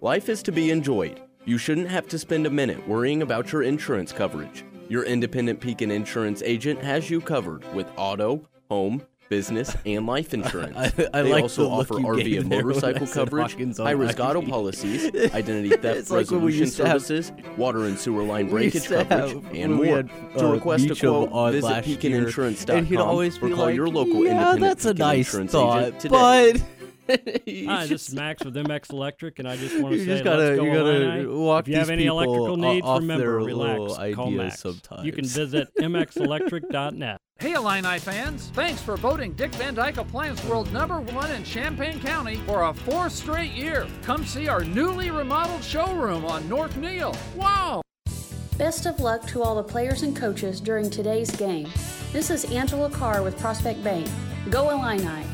[0.00, 1.20] Life is to be enjoyed.
[1.44, 4.64] You shouldn't have to spend a minute worrying about your insurance coverage.
[4.88, 10.76] Your independent Pekin insurance agent has you covered with auto, home, business, and life insurance.
[10.76, 15.70] I, I they like also offer RV and motorcycle coverage, high risk auto policies, identity
[15.76, 19.86] theft resolution like services, water and sewer line breakage coverage, and more.
[19.86, 23.88] Had, uh, to request a quote, visit PekinInsurance.com and he'd always or call like, your
[23.88, 26.52] local yeah, independent that's a nice insurance thought, agent today.
[26.52, 26.62] But
[27.08, 30.42] Hi, this is Max with MX Electric, and I just want to say, just gotta,
[30.42, 34.60] let's go you gotta walk If you have any electrical needs, remember, relax, call Max.
[34.60, 35.06] Sometimes.
[35.06, 37.17] You can visit mxelectric.net.
[37.40, 38.50] Hey, Illini fans!
[38.52, 42.74] Thanks for voting Dick Van Dyke Appliance World number one in Champaign County for a
[42.74, 43.86] fourth straight year.
[44.02, 47.14] Come see our newly remodeled showroom on North Neil.
[47.36, 47.80] Wow!
[48.56, 51.68] Best of luck to all the players and coaches during today's game.
[52.12, 54.08] This is Angela Carr with Prospect Bank.
[54.50, 55.24] Go Illini!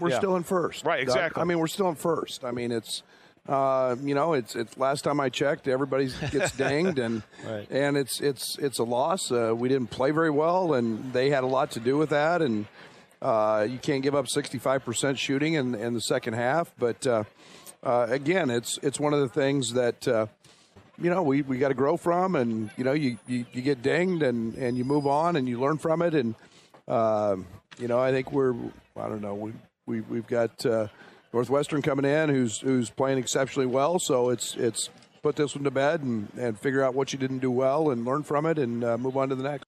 [0.00, 0.18] we're yeah.
[0.18, 0.84] still in first.
[0.84, 1.40] Right, exactly.
[1.40, 2.44] I mean, we're still in first.
[2.44, 3.02] I mean, it's
[3.48, 7.66] uh, you know, it's it's last time I checked, everybody gets dinged, and right.
[7.70, 9.32] and it's it's it's a loss.
[9.32, 12.42] Uh, we didn't play very well, and they had a lot to do with that.
[12.42, 12.66] And
[13.22, 16.72] uh, you can't give up 65% shooting in in the second half.
[16.78, 17.24] But uh,
[17.82, 20.06] uh, again, it's it's one of the things that.
[20.06, 20.26] Uh,
[21.00, 23.82] you know, we, we got to grow from, and you know, you, you, you, get
[23.82, 26.34] dinged, and, and you move on, and you learn from it, and
[26.88, 28.52] you know, I think we're
[28.96, 29.52] I don't know we
[29.86, 30.88] we, we've got uh,
[31.32, 33.98] Northwestern coming in, who's who's playing exceptionally well.
[33.98, 34.90] So it's it's
[35.22, 38.04] put this one to bed and, and figure out what you didn't do well and
[38.04, 39.64] learn from it and uh, move on to the next.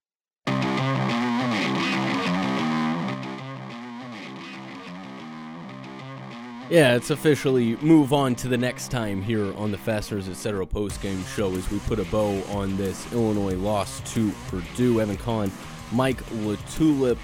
[6.70, 10.64] Yeah, it's officially move on to the next time here on the Fasteners Etc.
[10.64, 15.00] postgame show as we put a bow on this Illinois loss to Purdue.
[15.00, 15.50] Evan Conn,
[15.90, 17.18] Mike LaTulip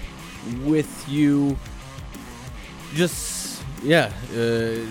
[0.65, 1.57] with you
[2.93, 3.46] just
[3.83, 4.85] yeah, uh,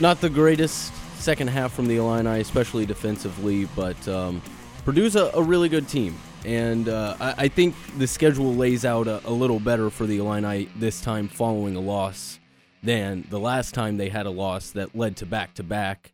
[0.00, 4.42] not the greatest second half from the Illini, especially defensively, but um,
[4.84, 6.16] Purdue's a, a, really good team.
[6.44, 10.18] And uh, I, I, think the schedule lays out a, a, little better for the
[10.18, 12.38] Illini this time following a loss
[12.82, 16.12] than the last time they had a loss that led to back to back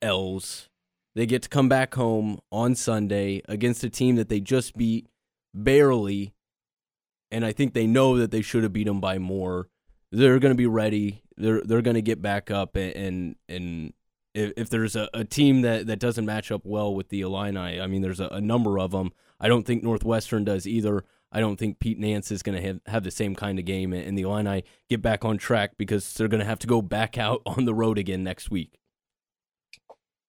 [0.00, 0.68] L's.
[1.14, 5.08] They get to come back home on Sunday against a team that they just beat
[5.52, 6.32] barely.
[7.30, 9.68] And I think they know that they should have beat them by more
[10.12, 11.22] they're going to be ready.
[11.36, 13.92] They're they're going to get back up and and, and
[14.34, 17.80] if, if there's a, a team that, that doesn't match up well with the Illini,
[17.80, 19.12] I mean, there's a, a number of them.
[19.40, 21.04] I don't think Northwestern does either.
[21.30, 23.92] I don't think Pete Nance is going to have, have the same kind of game,
[23.92, 27.18] and the Illini get back on track because they're going to have to go back
[27.18, 28.78] out on the road again next week.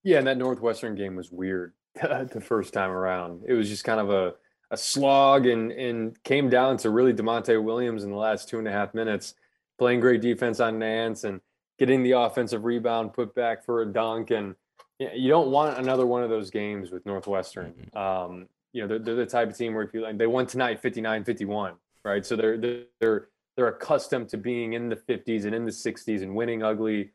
[0.04, 3.44] Yeah, and that Northwestern game was weird the first time around.
[3.48, 4.34] It was just kind of a,
[4.72, 8.68] a slog and, and came down to really Da'Monte Williams in the last two and
[8.68, 9.36] a half minutes
[9.78, 11.42] playing great defense on Nance and
[11.80, 14.32] getting the offensive rebound put back for a dunk.
[14.32, 14.56] And
[15.00, 17.74] you don't want another one of those games with Northwestern.
[17.74, 17.98] Mm-hmm.
[17.98, 20.46] Um, you know, they're, they're, the type of team where if you like, they won
[20.46, 22.26] tonight 59 51, right?
[22.26, 22.58] So they're,
[23.00, 27.12] they're, they're accustomed to being in the 50s and in the 60s and winning ugly.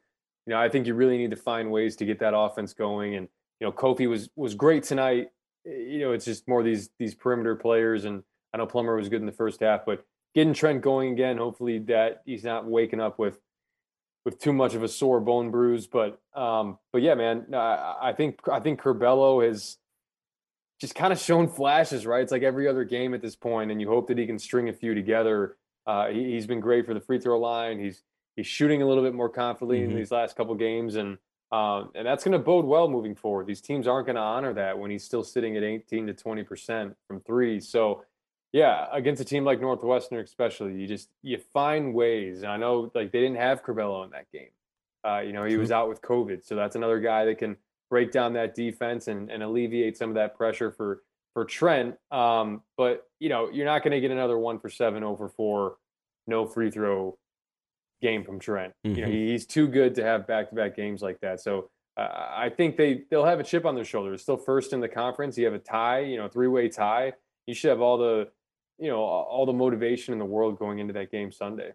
[0.47, 3.17] You know, I think you really need to find ways to get that offense going.
[3.17, 3.29] And,
[3.61, 5.29] you know, Kofi was, was great tonight.
[5.65, 8.05] You know, it's just more these, these perimeter players.
[8.05, 8.23] And
[8.55, 10.05] I know Plummer was good in the first half, but
[10.39, 11.37] getting Trent going again.
[11.37, 13.41] Hopefully that he's not waking up with
[14.25, 15.89] with too much of a sore bone bruise.
[15.89, 19.79] But um, but yeah, man, I, I think I think Curbelo has
[20.81, 22.23] just kind of shown flashes, right?
[22.23, 24.69] It's like every other game at this point, and you hope that he can string
[24.69, 25.57] a few together.
[25.89, 27.81] Uh, he, has been great for the free throw line.
[27.81, 28.05] He's
[28.37, 29.91] he's shooting a little bit more confidently mm-hmm.
[29.91, 31.19] in these last couple games, and
[31.51, 33.49] um, and that's going to bode well moving forward.
[33.49, 36.45] These teams aren't going to honor that when he's still sitting at 18 to 20
[36.45, 37.59] percent from three.
[37.59, 38.05] So
[38.53, 42.43] yeah, against a team like Northwestern, especially, you just you find ways.
[42.43, 44.49] And I know like they didn't have Curbelo in that game.
[45.07, 47.57] Uh, you know, he was out with COVID, so that's another guy that can
[47.91, 51.03] break down that defense and, and alleviate some of that pressure for
[51.35, 51.97] for Trent.
[52.11, 55.77] Um, but you know, you're not going to get another one for seven over four,
[56.27, 57.19] no free throw
[58.01, 58.73] game from Trent.
[58.87, 58.97] Mm-hmm.
[58.97, 59.29] You know, mm-hmm.
[59.29, 61.41] he's too good to have back to back games like that.
[61.41, 64.15] So uh, I think they they'll have a chip on their shoulder.
[64.15, 65.37] It's still first in the conference.
[65.37, 67.13] You have a tie, you know, three way tie.
[67.47, 68.29] You should have all the,
[68.79, 71.73] you know, all the motivation in the world going into that game Sunday.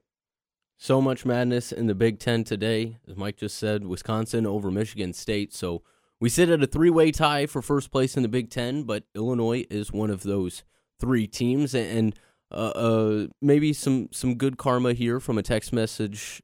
[0.77, 3.85] So much madness in the Big Ten today, as Mike just said.
[3.85, 5.53] Wisconsin over Michigan State.
[5.53, 5.83] So
[6.19, 9.03] we sit at a three way tie for first place in the Big Ten, but
[9.15, 10.63] Illinois is one of those
[10.99, 11.75] three teams.
[11.75, 12.17] And
[12.51, 16.41] uh, uh, maybe some, some good karma here from a text message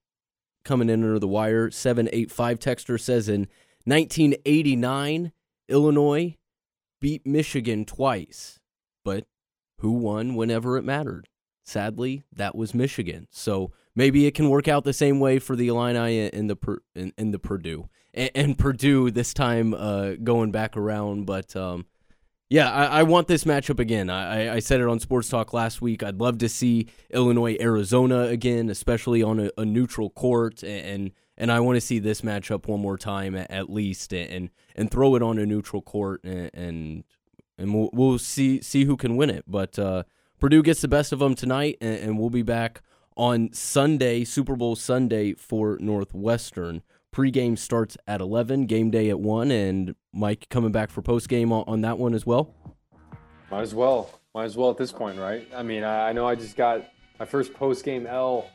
[0.63, 1.71] coming in under the wire.
[1.71, 3.47] 785 texter says in
[3.85, 5.31] 1989,
[5.67, 6.35] Illinois
[6.99, 8.59] beat Michigan twice,
[9.03, 9.25] but
[9.79, 11.27] who won whenever it mattered?
[11.63, 13.27] Sadly, that was Michigan.
[13.31, 17.31] So maybe it can work out the same way for the Illini in the in,
[17.31, 21.25] the Purdue and, and Purdue this time uh, going back around.
[21.25, 21.85] But um,
[22.49, 24.09] yeah, I, I, want this matchup again.
[24.09, 26.01] I, I, said it on Sports Talk last week.
[26.01, 31.51] I'd love to see Illinois Arizona again, especially on a, a neutral court, and and
[31.51, 35.15] I want to see this matchup one more time at, at least, and and throw
[35.15, 37.03] it on a neutral court, and and,
[37.59, 39.43] and we'll, we'll see see who can win it.
[39.47, 40.03] But uh,
[40.39, 42.81] Purdue gets the best of them tonight, and, and we'll be back
[43.15, 46.81] on Sunday, Super Bowl Sunday for Northwestern.
[47.11, 51.63] Pre-game starts at 11, game day at 1, and Mike coming back for post-game on,
[51.67, 52.53] on that one as well?
[53.51, 54.11] Might as well.
[54.33, 55.45] Might as well at this point, right?
[55.53, 56.87] I mean, I, I know I just got
[57.19, 58.49] my first post-game L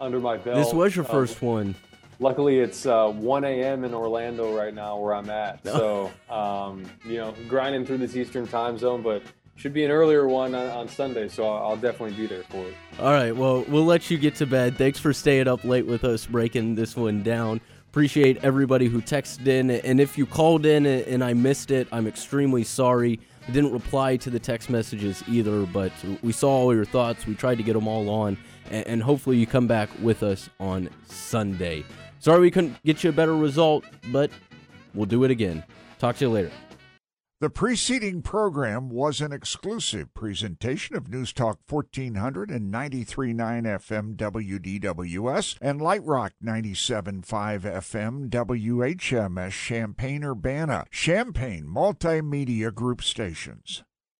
[0.00, 0.58] under my belt.
[0.58, 1.74] This was your um, first one.
[2.18, 3.84] Luckily, it's uh, 1 a.m.
[3.84, 5.62] in Orlando right now where I'm at.
[5.64, 9.22] So, um, you know, grinding through this Eastern time zone, but
[9.56, 12.66] should be an earlier one on, on Sunday, so I'll, I'll, definitely be there for
[12.66, 12.74] it.
[12.98, 14.76] All right, well, we'll let you get to bed.
[14.76, 17.60] Thanks for staying up late with us, breaking this one down.
[17.88, 19.70] Appreciate everybody who texted in.
[19.70, 23.18] And if you called in and I missed it, I'm extremely sorry.
[23.48, 27.26] I didn't reply to the text messages either, but we saw all your thoughts.
[27.26, 28.36] We tried to get them all on,
[28.70, 31.84] and hopefully you come back with us on Sunday.
[32.18, 34.30] Sorry we couldn't get you a better result, but
[34.94, 35.62] we'll do it again.
[35.98, 36.50] Talk to you later.
[37.38, 45.58] The preceding program was an exclusive presentation of News Talk 1400 and 93.9 FM WDWS
[45.60, 47.26] and Light Rock 97.5
[47.60, 53.84] FM WHMS Champaign Urbana, Champaign Multimedia Group stations.